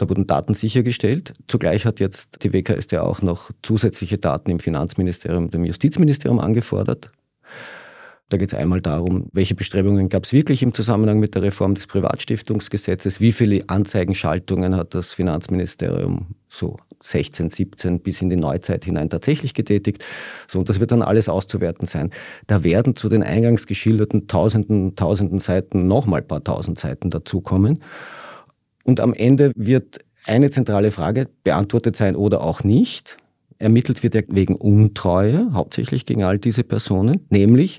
da 0.00 0.08
wurden 0.08 0.26
Daten 0.26 0.54
sichergestellt. 0.54 1.34
Zugleich 1.46 1.84
hat 1.84 2.00
jetzt 2.00 2.42
die 2.42 2.54
WKStA 2.54 3.02
auch 3.02 3.20
noch 3.20 3.50
zusätzliche 3.62 4.16
Daten 4.16 4.50
im 4.50 4.58
Finanzministerium, 4.58 5.50
dem 5.50 5.66
Justizministerium 5.66 6.40
angefordert. 6.40 7.10
Da 8.30 8.38
geht 8.38 8.52
es 8.52 8.58
einmal 8.58 8.80
darum, 8.80 9.28
welche 9.32 9.54
Bestrebungen 9.54 10.08
gab 10.08 10.24
es 10.24 10.32
wirklich 10.32 10.62
im 10.62 10.72
Zusammenhang 10.72 11.18
mit 11.18 11.34
der 11.34 11.42
Reform 11.42 11.74
des 11.74 11.86
Privatstiftungsgesetzes, 11.86 13.20
wie 13.20 13.32
viele 13.32 13.68
Anzeigenschaltungen 13.68 14.74
hat 14.74 14.94
das 14.94 15.12
Finanzministerium 15.12 16.28
so 16.48 16.78
16, 17.02 17.50
17 17.50 18.00
bis 18.00 18.22
in 18.22 18.30
die 18.30 18.36
Neuzeit 18.36 18.84
hinein 18.84 19.10
tatsächlich 19.10 19.52
getätigt. 19.52 20.02
So, 20.48 20.60
und 20.60 20.68
das 20.68 20.80
wird 20.80 20.92
dann 20.92 21.02
alles 21.02 21.28
auszuwerten 21.28 21.86
sein. 21.86 22.10
Da 22.46 22.64
werden 22.64 22.96
zu 22.96 23.10
den 23.10 23.22
eingangs 23.22 23.66
geschilderten 23.66 24.28
tausenden, 24.28 24.96
tausenden 24.96 25.40
Seiten 25.40 25.88
nochmal 25.88 26.20
ein 26.20 26.28
paar 26.28 26.44
tausend 26.44 26.78
Seiten 26.78 27.10
dazukommen. 27.10 27.82
Und 28.90 28.98
am 28.98 29.14
Ende 29.14 29.52
wird 29.54 30.00
eine 30.26 30.50
zentrale 30.50 30.90
Frage 30.90 31.28
beantwortet 31.44 31.94
sein 31.94 32.16
oder 32.16 32.40
auch 32.40 32.64
nicht. 32.64 33.18
Ermittelt 33.58 34.02
wird 34.02 34.16
er 34.16 34.24
wegen 34.26 34.56
Untreue, 34.56 35.52
hauptsächlich 35.52 36.06
gegen 36.06 36.24
all 36.24 36.40
diese 36.40 36.64
Personen, 36.64 37.24
nämlich 37.30 37.78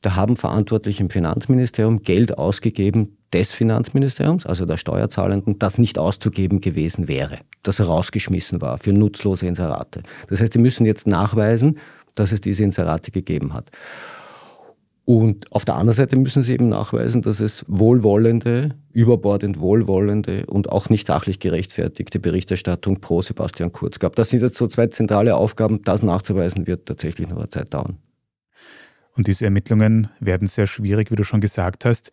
da 0.00 0.16
haben 0.16 0.34
Verantwortliche 0.36 1.02
im 1.02 1.10
Finanzministerium 1.10 2.00
Geld 2.00 2.38
ausgegeben 2.38 3.18
des 3.34 3.52
Finanzministeriums, 3.52 4.46
also 4.46 4.64
der 4.64 4.78
Steuerzahlenden, 4.78 5.58
das 5.58 5.76
nicht 5.76 5.98
auszugeben 5.98 6.62
gewesen 6.62 7.06
wäre, 7.06 7.40
das 7.62 7.78
rausgeschmissen 7.78 8.62
war 8.62 8.78
für 8.78 8.94
nutzlose 8.94 9.46
Inserate. 9.46 10.04
Das 10.28 10.40
heißt, 10.40 10.54
sie 10.54 10.58
müssen 10.58 10.86
jetzt 10.86 11.06
nachweisen, 11.06 11.78
dass 12.14 12.32
es 12.32 12.40
diese 12.40 12.64
Inserate 12.64 13.10
gegeben 13.10 13.52
hat. 13.52 13.70
Und 15.06 15.52
auf 15.52 15.64
der 15.64 15.76
anderen 15.76 15.94
Seite 15.94 16.16
müssen 16.16 16.42
sie 16.42 16.54
eben 16.54 16.68
nachweisen, 16.68 17.22
dass 17.22 17.38
es 17.38 17.64
wohlwollende, 17.68 18.74
überbordend 18.92 19.60
wohlwollende 19.60 20.46
und 20.46 20.68
auch 20.68 20.90
nicht 20.90 21.06
sachlich 21.06 21.38
gerechtfertigte 21.38 22.18
Berichterstattung 22.18 23.00
pro 23.00 23.22
Sebastian 23.22 23.70
Kurz 23.70 24.00
gab. 24.00 24.16
Das 24.16 24.30
sind 24.30 24.42
jetzt 24.42 24.56
so 24.56 24.66
zwei 24.66 24.88
zentrale 24.88 25.36
Aufgaben. 25.36 25.80
Das 25.84 26.02
nachzuweisen 26.02 26.66
wird 26.66 26.86
tatsächlich 26.86 27.28
noch 27.28 27.36
eine 27.36 27.48
Zeit 27.48 27.72
dauern. 27.72 27.98
Und 29.12 29.28
diese 29.28 29.44
Ermittlungen 29.44 30.08
werden 30.18 30.48
sehr 30.48 30.66
schwierig, 30.66 31.12
wie 31.12 31.16
du 31.16 31.22
schon 31.22 31.40
gesagt 31.40 31.84
hast. 31.84 32.10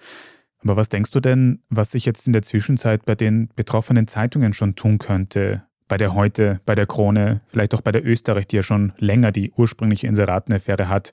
Aber 0.59 0.77
was 0.77 0.87
denkst 0.87 1.09
du 1.09 1.19
denn, 1.19 1.63
was 1.69 1.89
sich 1.89 2.05
jetzt 2.05 2.27
in 2.27 2.33
der 2.33 2.43
Zwischenzeit 2.43 3.05
bei 3.05 3.15
den 3.15 3.49
betroffenen 3.55 4.07
Zeitungen 4.07 4.53
schon 4.53 4.75
tun 4.75 4.99
könnte? 4.99 5.63
Bei 5.87 5.97
der 5.97 6.13
Heute, 6.13 6.61
bei 6.67 6.75
der 6.75 6.85
Krone, 6.85 7.41
vielleicht 7.47 7.73
auch 7.73 7.81
bei 7.81 7.91
der 7.91 8.05
Österreich, 8.05 8.45
die 8.45 8.57
ja 8.57 8.63
schon 8.63 8.93
länger 8.99 9.31
die 9.31 9.51
ursprüngliche 9.57 10.05
Inseratenaffäre 10.05 10.89
hat. 10.89 11.11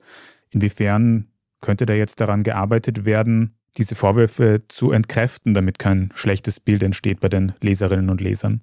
Inwiefern 0.51 1.27
Könnte 1.61 1.87
da 1.87 1.95
jetzt 1.95 2.21
daran 2.21 2.43
gearbeitet 2.43 3.05
werden, 3.05 3.55
diese 3.77 3.95
Vorwürfe 3.95 4.63
zu 4.69 4.93
entkräften, 4.93 5.55
damit 5.55 5.79
kein 5.79 6.11
schlechtes 6.15 6.61
Bild 6.61 6.83
entsteht 6.83 7.21
bei 7.21 7.29
den 7.29 7.53
Leserinnen 7.61 8.11
und 8.11 8.21
Lesern? 8.21 8.63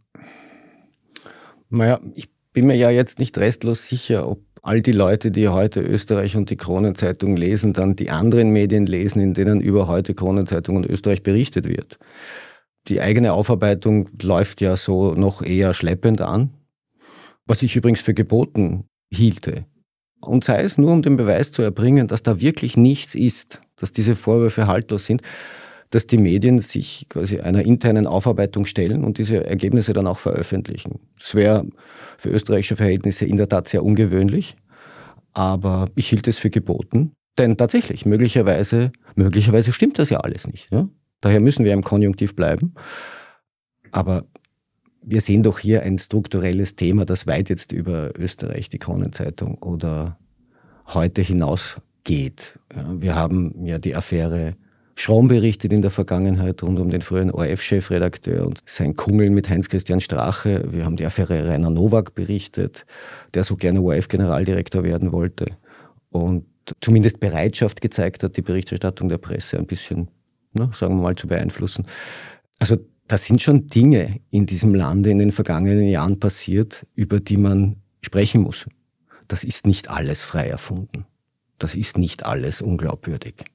Naja, 1.70 2.00
ich 2.16 2.30
bin 2.54 2.68
mir 2.68 2.76
ja 2.76 2.90
jetzt 2.90 3.20
nicht 3.20 3.38
restlos 3.38 3.88
sicher, 3.88 4.28
ob 4.28 4.42
all 4.64 4.82
die 4.82 4.92
Leute, 4.92 5.32
die 5.32 5.48
heute 5.48 5.82
Österreich 5.82 6.36
und 6.36 6.50
die 6.50 6.58
Kronenzeitung 6.58 7.38
lesen, 7.38 7.74
dann 7.74 7.96
die 7.96 8.10
anderen 8.10 8.52
Medien 8.52 8.86
lesen, 8.86 9.22
in 9.22 9.34
denen 9.34 9.62
über 9.62 9.88
heute 9.88 10.14
Kronenzeitung 10.14 10.76
und 10.76 10.86
Österreich 10.86 11.24
berichtet 11.24 11.68
wird. 11.68 12.00
Die 12.88 13.02
eigene 13.02 13.34
Aufarbeitung 13.34 14.10
läuft 14.22 14.62
ja 14.62 14.76
so 14.78 15.14
noch 15.14 15.42
eher 15.42 15.74
schleppend 15.74 16.22
an, 16.22 16.54
was 17.46 17.62
ich 17.64 17.76
übrigens 17.76 18.02
für 18.02 18.14
geboten 18.14 18.86
hielte. 19.12 19.66
Und 20.20 20.44
sei 20.44 20.62
es 20.62 20.78
nur, 20.78 20.92
um 20.92 21.02
den 21.02 21.16
Beweis 21.16 21.52
zu 21.52 21.62
erbringen, 21.62 22.08
dass 22.08 22.24
da 22.24 22.42
wirklich 22.42 22.76
nichts 22.76 23.16
ist, 23.16 23.62
dass 23.76 23.92
diese 23.92 24.16
Vorwürfe 24.16 24.68
haltlos 24.68 25.06
sind, 25.06 25.22
dass 25.90 26.08
die 26.08 26.18
Medien 26.18 26.60
sich 26.60 27.06
quasi 27.10 27.40
einer 27.40 27.64
internen 27.64 28.08
Aufarbeitung 28.08 28.66
stellen 28.66 29.04
und 29.04 29.20
diese 29.20 29.46
Ergebnisse 29.46 29.94
dann 29.94 30.08
auch 30.08 30.20
veröffentlichen. 30.20 31.00
Das 31.20 31.36
wäre 31.36 31.66
für 32.18 32.30
österreichische 32.30 32.76
Verhältnisse 32.76 33.26
in 33.26 33.38
der 33.38 33.48
Tat 33.48 33.68
sehr 33.68 33.84
ungewöhnlich, 33.84 34.56
aber 35.34 35.90
ich 35.96 36.10
hielt 36.10 36.28
es 36.28 36.40
für 36.40 36.50
geboten. 36.50 37.14
Denn 37.38 37.56
tatsächlich, 37.56 38.06
möglicherweise, 38.06 38.92
möglicherweise 39.16 39.72
stimmt 39.72 40.00
das 40.00 40.10
ja 40.10 40.20
alles 40.20 40.48
nicht. 40.48 40.72
Ja? 40.72 40.90
Daher 41.22 41.40
müssen 41.40 41.64
wir 41.64 41.74
im 41.74 41.84
Konjunktiv 41.84 42.36
bleiben. 42.36 42.74
Aber 43.92 44.26
wir 45.10 45.22
sehen 45.22 45.41
doch 45.41 45.60
hier 45.60 45.84
ein 45.84 45.98
strukturelles 45.98 46.76
Thema, 46.76 47.06
das 47.06 47.28
weit 47.28 47.50
jetzt 47.50 47.72
über 47.72 48.12
Österreich, 48.17 48.67
die 48.67 48.78
Kronenzeitung 48.78 49.58
oder 49.60 50.17
heute 50.88 51.22
hinausgeht. 51.22 52.60
Wir 52.91 53.15
haben 53.15 53.65
ja 53.65 53.80
die 53.80 53.96
Affäre 53.96 54.56
Schramm 54.96 55.30
berichtet 55.30 55.72
in 55.72 55.82
der 55.82 55.91
Vergangenheit 55.91 56.62
rund 56.62 56.80
um 56.80 56.89
den 56.89 57.02
früheren 57.02 57.32
ORF-Chefredakteur 57.32 58.46
und 58.46 58.60
sein 58.65 58.96
Kungeln 58.96 59.34
mit 59.34 59.48
Heinz-Christian 59.48 60.02
Strache. 60.02 60.65
Wir 60.74 60.84
haben 60.84 60.98
die 60.98 61.06
Affäre 61.06 61.48
Rainer 61.48 61.70
Nowak 61.70 62.13
berichtet, 62.13 62.86
der 63.34 63.46
so 63.46 63.56
gerne 63.56 63.82
ORF-Generaldirektor 63.82 64.84
werden 64.84 65.13
wollte 65.13 65.56
und 66.10 66.46
zumindest 66.82 67.22
Bereitschaft 67.22 67.80
gezeigt 67.80 68.24
hat, 68.24 68.36
die 68.36 68.41
Berichterstattung 68.41 69.08
der 69.08 69.20
Presse 69.20 69.58
ein 69.58 69.67
bisschen, 69.67 70.10
na, 70.52 70.70
sagen 70.74 70.98
wir 70.98 71.04
mal, 71.04 71.15
zu 71.15 71.28
beeinflussen. 71.28 71.86
Also 72.60 72.78
da 73.08 73.17
sind 73.17 73.41
schon 73.41 73.67
Dinge 73.67 74.20
in 74.30 74.46
diesem 74.46 74.76
Lande 74.76 75.10
in 75.10 75.20
den 75.20 75.32
vergangenen 75.32 75.88
Jahren 75.88 76.20
passiert, 76.20 76.86
über 76.96 77.20
die 77.20 77.38
man 77.38 77.78
sprechen 78.02 78.41
muss. 78.41 78.67
Das 79.28 79.43
ist 79.43 79.65
nicht 79.65 79.89
alles 79.89 80.24
frei 80.24 80.48
erfunden. 80.48 81.06
Das 81.58 81.76
ist 81.76 81.98
nicht 81.98 82.26
alles 82.26 82.62
unglaubwürdig. 82.62 83.46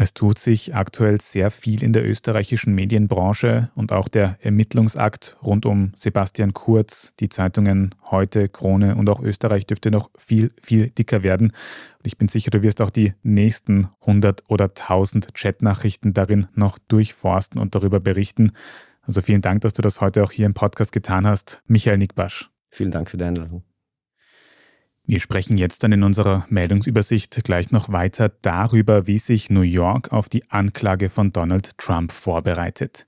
Es 0.00 0.14
tut 0.14 0.38
sich 0.38 0.76
aktuell 0.76 1.20
sehr 1.20 1.50
viel 1.50 1.82
in 1.82 1.92
der 1.92 2.08
österreichischen 2.08 2.72
Medienbranche 2.72 3.72
und 3.74 3.92
auch 3.92 4.06
der 4.06 4.38
Ermittlungsakt 4.40 5.36
rund 5.42 5.66
um 5.66 5.90
Sebastian 5.96 6.54
Kurz, 6.54 7.12
die 7.18 7.28
Zeitungen 7.28 7.92
heute, 8.08 8.48
Krone 8.48 8.94
und 8.94 9.10
auch 9.10 9.20
Österreich 9.20 9.66
dürfte 9.66 9.90
noch 9.90 10.08
viel, 10.16 10.52
viel 10.62 10.90
dicker 10.90 11.24
werden. 11.24 11.48
Und 11.48 12.06
ich 12.06 12.16
bin 12.16 12.28
sicher, 12.28 12.52
du 12.52 12.62
wirst 12.62 12.80
auch 12.80 12.90
die 12.90 13.14
nächsten 13.24 13.88
100 14.02 14.44
oder 14.46 14.66
1000 14.66 15.34
Chatnachrichten 15.34 16.14
darin 16.14 16.46
noch 16.54 16.78
durchforsten 16.78 17.60
und 17.60 17.74
darüber 17.74 17.98
berichten. 17.98 18.52
Also 19.02 19.20
vielen 19.20 19.42
Dank, 19.42 19.62
dass 19.62 19.72
du 19.72 19.82
das 19.82 20.00
heute 20.00 20.22
auch 20.22 20.30
hier 20.30 20.46
im 20.46 20.54
Podcast 20.54 20.92
getan 20.92 21.26
hast. 21.26 21.60
Michael 21.66 21.98
Nickbasch. 21.98 22.50
Vielen 22.70 22.92
Dank 22.92 23.10
für 23.10 23.16
die 23.16 23.24
Einladung. 23.24 23.67
Wir 25.08 25.20
sprechen 25.20 25.56
jetzt 25.56 25.82
dann 25.82 25.92
in 25.92 26.02
unserer 26.02 26.44
Meldungsübersicht 26.50 27.42
gleich 27.42 27.70
noch 27.70 27.90
weiter 27.90 28.30
darüber, 28.42 29.06
wie 29.06 29.18
sich 29.18 29.48
New 29.48 29.62
York 29.62 30.12
auf 30.12 30.28
die 30.28 30.50
Anklage 30.50 31.08
von 31.08 31.32
Donald 31.32 31.78
Trump 31.78 32.12
vorbereitet. 32.12 33.06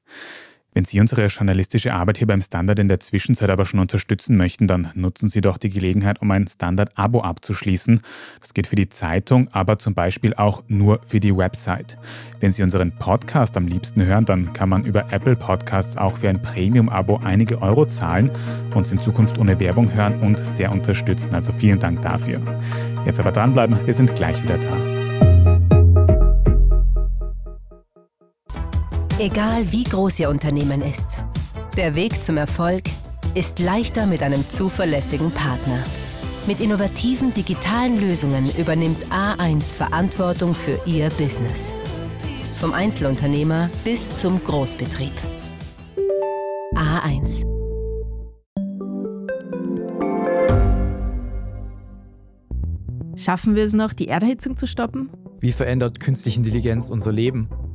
Wenn 0.73 0.85
Sie 0.85 1.01
unsere 1.01 1.27
journalistische 1.27 1.93
Arbeit 1.93 2.19
hier 2.19 2.29
beim 2.29 2.41
Standard 2.41 2.79
in 2.79 2.87
der 2.87 3.01
Zwischenzeit 3.01 3.51
aber 3.51 3.65
schon 3.65 3.81
unterstützen 3.81 4.37
möchten, 4.37 4.69
dann 4.69 4.89
nutzen 4.95 5.29
Sie 5.29 5.41
doch 5.41 5.59
die 5.59 5.69
Gelegenheit, 5.69 6.23
um 6.23 6.31
ein 6.31 6.47
Standard-Abo 6.47 7.23
abzuschließen. 7.23 8.01
Das 8.41 8.55
geht 8.55 8.69
für 8.69 8.77
die 8.77 8.89
Zeitung, 8.89 9.49
aber 9.51 9.79
zum 9.79 9.95
Beispiel 9.95 10.33
auch 10.35 10.63
nur 10.69 11.01
für 11.05 11.19
die 11.19 11.37
Website. 11.37 11.99
Wenn 12.39 12.53
Sie 12.53 12.63
unseren 12.63 12.93
Podcast 12.93 13.57
am 13.57 13.67
liebsten 13.67 14.05
hören, 14.05 14.27
dann 14.27 14.53
kann 14.53 14.69
man 14.69 14.85
über 14.85 15.13
Apple 15.13 15.35
Podcasts 15.35 15.97
auch 15.97 16.19
für 16.19 16.29
ein 16.29 16.41
Premium-Abo 16.41 17.21
einige 17.25 17.61
Euro 17.63 17.87
zahlen, 17.87 18.31
uns 18.73 18.93
in 18.93 19.01
Zukunft 19.01 19.39
ohne 19.39 19.59
Werbung 19.59 19.93
hören 19.93 20.21
und 20.21 20.39
sehr 20.39 20.71
unterstützen. 20.71 21.35
Also 21.35 21.53
vielen 21.53 21.81
Dank 21.81 22.03
dafür. 22.03 22.41
Jetzt 23.05 23.19
aber 23.19 23.33
dranbleiben, 23.33 23.77
wir 23.87 23.95
sind 23.95 24.15
gleich 24.15 24.41
wieder 24.45 24.59
da. 24.59 25.00
Egal 29.23 29.71
wie 29.71 29.85
groß 29.85 30.21
Ihr 30.21 30.31
Unternehmen 30.31 30.81
ist, 30.81 31.21
der 31.77 31.95
Weg 31.95 32.25
zum 32.25 32.39
Erfolg 32.39 32.85
ist 33.35 33.59
leichter 33.59 34.07
mit 34.07 34.23
einem 34.23 34.49
zuverlässigen 34.49 35.31
Partner. 35.31 35.85
Mit 36.47 36.59
innovativen 36.59 37.35
digitalen 37.35 38.01
Lösungen 38.01 38.51
übernimmt 38.57 39.05
A1 39.11 39.75
Verantwortung 39.75 40.55
für 40.55 40.81
Ihr 40.87 41.11
Business. 41.19 41.75
Vom 42.61 42.73
Einzelunternehmer 42.73 43.69
bis 43.85 44.09
zum 44.09 44.43
Großbetrieb. 44.43 45.13
A1. 46.75 47.45
Schaffen 53.17 53.55
wir 53.55 53.65
es 53.65 53.75
noch, 53.75 53.93
die 53.93 54.09
Erderhitzung 54.09 54.57
zu 54.57 54.67
stoppen? 54.67 55.11
Wie 55.41 55.53
verändert 55.53 56.01
künstliche 56.01 56.39
Intelligenz 56.39 56.89
unser 56.89 57.13
Leben? 57.13 57.51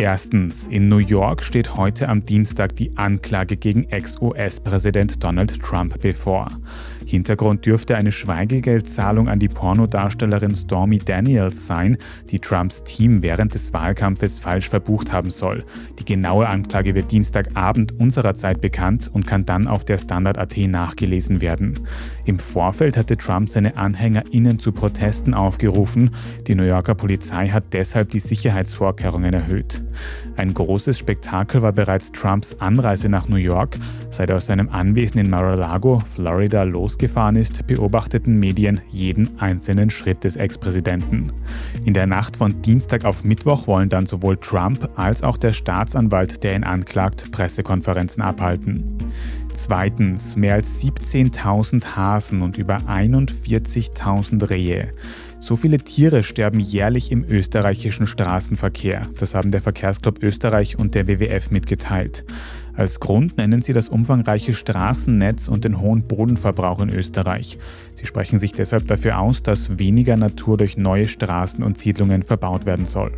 Erstens, 0.00 0.66
in 0.66 0.88
New 0.88 0.96
York 0.96 1.42
steht 1.42 1.76
heute 1.76 2.08
am 2.08 2.24
Dienstag 2.24 2.74
die 2.74 2.96
Anklage 2.96 3.58
gegen 3.58 3.84
Ex-US-Präsident 3.84 5.22
Donald 5.22 5.60
Trump 5.60 6.00
bevor. 6.00 6.48
Hintergrund 7.10 7.66
dürfte 7.66 7.96
eine 7.96 8.12
Schweigegeldzahlung 8.12 9.28
an 9.28 9.40
die 9.40 9.48
Pornodarstellerin 9.48 10.54
Stormy 10.54 11.00
Daniels 11.00 11.66
sein, 11.66 11.96
die 12.30 12.38
Trumps 12.38 12.84
Team 12.84 13.24
während 13.24 13.52
des 13.52 13.72
Wahlkampfes 13.72 14.38
falsch 14.38 14.68
verbucht 14.68 15.12
haben 15.12 15.30
soll. 15.30 15.64
Die 15.98 16.04
genaue 16.04 16.48
Anklage 16.48 16.94
wird 16.94 17.10
Dienstagabend 17.10 17.98
unserer 17.98 18.36
Zeit 18.36 18.60
bekannt 18.60 19.10
und 19.12 19.26
kann 19.26 19.44
dann 19.44 19.66
auf 19.66 19.84
der 19.84 19.98
Standard.at 19.98 20.56
nachgelesen 20.56 21.40
werden. 21.40 21.80
Im 22.26 22.38
Vorfeld 22.38 22.96
hatte 22.96 23.16
Trump 23.16 23.48
seine 23.48 23.76
AnhängerInnen 23.76 24.60
zu 24.60 24.70
Protesten 24.70 25.34
aufgerufen. 25.34 26.10
Die 26.46 26.54
New 26.54 26.62
Yorker 26.62 26.94
Polizei 26.94 27.48
hat 27.48 27.72
deshalb 27.72 28.10
die 28.10 28.20
Sicherheitsvorkehrungen 28.20 29.34
erhöht. 29.34 29.82
Ein 30.36 30.54
großes 30.54 30.96
Spektakel 30.96 31.60
war 31.60 31.72
bereits 31.72 32.12
Trumps 32.12 32.54
Anreise 32.60 33.08
nach 33.08 33.28
New 33.28 33.34
York. 33.36 33.78
Seit 34.10 34.30
er 34.30 34.36
aus 34.36 34.46
seinem 34.46 34.68
Anwesen 34.68 35.18
in 35.18 35.28
Mar-a-Lago, 35.28 36.02
Florida, 36.14 36.62
losgefahren 37.00 37.36
ist, 37.36 37.66
beobachteten 37.66 38.38
Medien 38.38 38.82
jeden 38.90 39.40
einzelnen 39.40 39.88
Schritt 39.88 40.22
des 40.22 40.36
Ex-Präsidenten. 40.36 41.32
In 41.86 41.94
der 41.94 42.06
Nacht 42.06 42.36
von 42.36 42.60
Dienstag 42.60 43.06
auf 43.06 43.24
Mittwoch 43.24 43.66
wollen 43.66 43.88
dann 43.88 44.04
sowohl 44.04 44.36
Trump 44.36 44.86
als 44.96 45.22
auch 45.22 45.38
der 45.38 45.54
Staatsanwalt, 45.54 46.42
der 46.42 46.54
ihn 46.54 46.64
anklagt, 46.64 47.32
Pressekonferenzen 47.32 48.22
abhalten. 48.22 48.98
Zweitens, 49.54 50.36
mehr 50.36 50.54
als 50.54 50.82
17.000 50.82 51.96
Hasen 51.96 52.42
und 52.42 52.58
über 52.58 52.76
41.000 52.86 54.50
Rehe. 54.50 54.92
So 55.38 55.56
viele 55.56 55.78
Tiere 55.78 56.22
sterben 56.22 56.60
jährlich 56.60 57.10
im 57.10 57.24
österreichischen 57.24 58.06
Straßenverkehr. 58.06 59.08
Das 59.18 59.34
haben 59.34 59.50
der 59.50 59.62
Verkehrsclub 59.62 60.22
Österreich 60.22 60.78
und 60.78 60.94
der 60.94 61.08
WWF 61.08 61.50
mitgeteilt. 61.50 62.24
Als 62.74 63.00
Grund 63.00 63.36
nennen 63.36 63.62
sie 63.62 63.72
das 63.72 63.88
umfangreiche 63.88 64.54
Straßennetz 64.54 65.48
und 65.48 65.64
den 65.64 65.80
hohen 65.80 66.02
Bodenverbrauch 66.02 66.80
in 66.80 66.90
Österreich. 66.90 67.58
Sie 67.96 68.06
sprechen 68.06 68.38
sich 68.38 68.52
deshalb 68.52 68.86
dafür 68.86 69.18
aus, 69.18 69.42
dass 69.42 69.78
weniger 69.78 70.16
Natur 70.16 70.56
durch 70.56 70.76
neue 70.76 71.08
Straßen 71.08 71.62
und 71.62 71.78
Siedlungen 71.78 72.22
verbaut 72.22 72.66
werden 72.66 72.86
soll. 72.86 73.12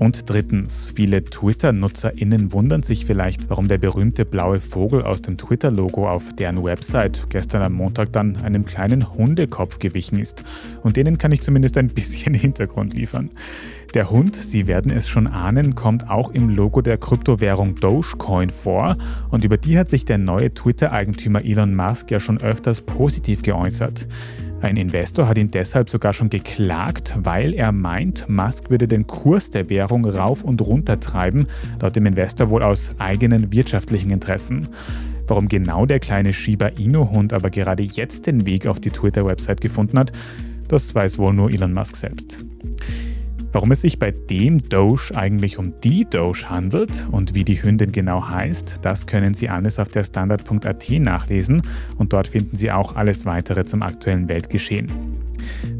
Und 0.00 0.30
drittens, 0.30 0.90
viele 0.96 1.26
Twitter-NutzerInnen 1.26 2.52
wundern 2.54 2.82
sich 2.82 3.04
vielleicht, 3.04 3.50
warum 3.50 3.68
der 3.68 3.76
berühmte 3.76 4.24
blaue 4.24 4.58
Vogel 4.58 5.02
aus 5.02 5.20
dem 5.20 5.36
Twitter-Logo 5.36 6.08
auf 6.08 6.32
deren 6.32 6.64
Website 6.64 7.26
gestern 7.28 7.60
am 7.60 7.74
Montag 7.74 8.10
dann 8.14 8.36
einem 8.36 8.64
kleinen 8.64 9.12
Hundekopf 9.12 9.78
gewichen 9.78 10.18
ist. 10.18 10.42
Und 10.82 10.96
denen 10.96 11.18
kann 11.18 11.32
ich 11.32 11.42
zumindest 11.42 11.76
ein 11.76 11.88
bisschen 11.88 12.32
Hintergrund 12.34 12.94
liefern. 12.94 13.30
Der 13.94 14.08
Hund, 14.08 14.36
Sie 14.36 14.68
werden 14.68 14.92
es 14.92 15.08
schon 15.08 15.26
ahnen, 15.26 15.74
kommt 15.74 16.08
auch 16.08 16.30
im 16.30 16.48
Logo 16.48 16.80
der 16.80 16.96
Kryptowährung 16.96 17.74
Dogecoin 17.74 18.50
vor 18.50 18.96
und 19.30 19.44
über 19.44 19.56
die 19.56 19.76
hat 19.76 19.90
sich 19.90 20.04
der 20.04 20.16
neue 20.16 20.54
Twitter-Eigentümer 20.54 21.44
Elon 21.44 21.74
Musk 21.74 22.12
ja 22.12 22.20
schon 22.20 22.40
öfters 22.40 22.82
positiv 22.82 23.42
geäußert. 23.42 24.06
Ein 24.60 24.76
Investor 24.76 25.26
hat 25.26 25.38
ihn 25.38 25.50
deshalb 25.50 25.90
sogar 25.90 26.12
schon 26.12 26.30
geklagt, 26.30 27.16
weil 27.20 27.52
er 27.52 27.72
meint, 27.72 28.28
Musk 28.28 28.70
würde 28.70 28.86
den 28.86 29.08
Kurs 29.08 29.50
der 29.50 29.68
Währung 29.70 30.04
rauf 30.04 30.44
und 30.44 30.60
runter 30.60 31.00
treiben, 31.00 31.48
laut 31.80 31.96
dem 31.96 32.06
Investor 32.06 32.48
wohl 32.50 32.62
aus 32.62 32.92
eigenen 32.98 33.50
wirtschaftlichen 33.52 34.10
Interessen. 34.10 34.68
Warum 35.26 35.48
genau 35.48 35.84
der 35.84 35.98
kleine 35.98 36.32
Shiba 36.32 36.66
Inu-Hund 36.66 37.32
aber 37.32 37.50
gerade 37.50 37.82
jetzt 37.82 38.28
den 38.28 38.46
Weg 38.46 38.68
auf 38.68 38.78
die 38.78 38.90
Twitter-Website 38.90 39.60
gefunden 39.60 39.98
hat, 39.98 40.12
das 40.68 40.94
weiß 40.94 41.18
wohl 41.18 41.32
nur 41.32 41.50
Elon 41.50 41.72
Musk 41.72 41.96
selbst. 41.96 42.44
Warum 43.52 43.72
es 43.72 43.80
sich 43.80 43.98
bei 43.98 44.12
dem 44.12 44.68
Doge 44.68 45.12
eigentlich 45.14 45.58
um 45.58 45.80
die 45.80 46.04
Doge 46.08 46.48
handelt 46.48 47.08
und 47.10 47.34
wie 47.34 47.44
die 47.44 47.60
Hündin 47.60 47.90
genau 47.90 48.28
heißt, 48.28 48.78
das 48.82 49.06
können 49.06 49.34
Sie 49.34 49.48
alles 49.48 49.80
auf 49.80 49.88
der 49.88 50.04
Standard.at 50.04 50.90
nachlesen 50.90 51.62
und 51.98 52.12
dort 52.12 52.28
finden 52.28 52.56
Sie 52.56 52.70
auch 52.70 52.94
alles 52.94 53.26
weitere 53.26 53.64
zum 53.64 53.82
aktuellen 53.82 54.28
Weltgeschehen. 54.28 54.92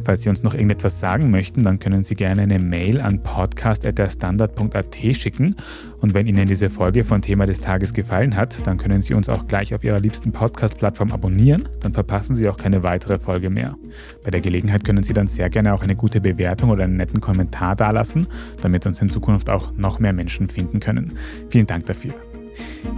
Falls 0.04 0.22
Sie 0.22 0.28
uns 0.28 0.42
noch 0.42 0.54
irgendetwas 0.54 1.00
sagen 1.00 1.30
möchten, 1.30 1.62
dann 1.62 1.78
können 1.78 2.04
Sie 2.04 2.14
gerne 2.14 2.42
eine 2.42 2.58
Mail 2.58 3.00
an 3.00 3.22
podcast.derstandard.at 3.22 4.96
schicken. 5.12 5.56
Und 6.00 6.14
wenn 6.14 6.26
Ihnen 6.26 6.48
diese 6.48 6.70
Folge 6.70 7.04
von 7.04 7.22
Thema 7.22 7.46
des 7.46 7.60
Tages 7.60 7.92
gefallen 7.92 8.36
hat, 8.36 8.66
dann 8.66 8.78
können 8.78 9.02
Sie 9.02 9.14
uns 9.14 9.28
auch 9.28 9.46
gleich 9.46 9.74
auf 9.74 9.84
Ihrer 9.84 10.00
liebsten 10.00 10.32
Podcast-Plattform 10.32 11.12
abonnieren. 11.12 11.68
Dann 11.80 11.92
verpassen 11.92 12.34
Sie 12.34 12.48
auch 12.48 12.56
keine 12.56 12.82
weitere 12.82 13.18
Folge 13.18 13.50
mehr. 13.50 13.76
Bei 14.24 14.30
der 14.30 14.40
Gelegenheit 14.40 14.84
können 14.84 15.02
Sie 15.02 15.12
dann 15.12 15.26
sehr 15.26 15.50
gerne 15.50 15.74
auch 15.74 15.82
eine 15.82 15.96
gute 15.96 16.20
Bewertung 16.20 16.70
oder 16.70 16.84
einen 16.84 16.96
netten 16.96 17.20
Kommentar 17.20 17.76
dalassen, 17.76 18.26
damit 18.62 18.86
uns 18.86 19.02
in 19.02 19.10
Zukunft 19.10 19.50
auch 19.50 19.72
noch 19.76 19.98
mehr 19.98 20.12
Menschen 20.12 20.48
finden 20.48 20.80
können. 20.80 21.14
Vielen 21.50 21.66
Dank 21.66 21.86
dafür. 21.86 22.14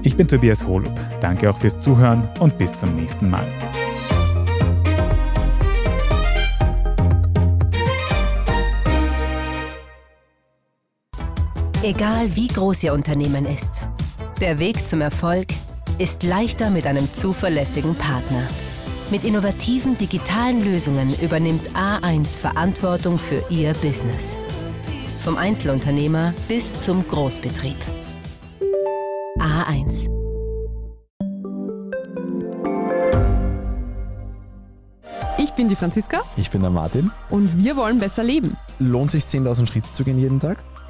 Ich 0.02 0.16
bin 0.16 0.28
Tobias 0.28 0.66
Holub. 0.66 0.92
Danke 1.20 1.50
auch 1.50 1.58
fürs 1.58 1.78
Zuhören 1.78 2.28
und 2.40 2.58
bis 2.58 2.76
zum 2.78 2.94
nächsten 2.94 3.28
Mal. 3.30 3.46
Egal 11.84 12.36
wie 12.36 12.46
groß 12.46 12.84
Ihr 12.84 12.92
Unternehmen 12.92 13.44
ist, 13.44 13.82
der 14.40 14.60
Weg 14.60 14.86
zum 14.86 15.00
Erfolg 15.00 15.48
ist 15.98 16.22
leichter 16.22 16.70
mit 16.70 16.86
einem 16.86 17.12
zuverlässigen 17.12 17.96
Partner. 17.96 18.46
Mit 19.10 19.24
innovativen 19.24 19.98
digitalen 19.98 20.64
Lösungen 20.64 21.12
übernimmt 21.20 21.68
A1 21.70 22.38
Verantwortung 22.38 23.18
für 23.18 23.42
Ihr 23.50 23.72
Business. 23.74 24.36
Vom 25.24 25.36
Einzelunternehmer 25.36 26.32
bis 26.46 26.72
zum 26.72 27.04
Großbetrieb. 27.08 27.76
A1. 29.40 30.06
Ich 35.36 35.50
bin 35.54 35.68
die 35.68 35.74
Franziska 35.74 36.20
Ich 36.36 36.48
bin 36.52 36.60
der 36.60 36.70
Martin. 36.70 37.10
und 37.28 37.64
wir 37.64 37.74
wollen 37.76 37.98
besser 37.98 38.22
leben. 38.22 38.56
Lohnt 38.78 39.10
sich 39.10 39.24
10.000 39.24 39.66
Schritte 39.66 39.92
zu 39.92 40.04
gehen 40.04 40.20
jeden 40.20 40.38
Tag? 40.38 40.62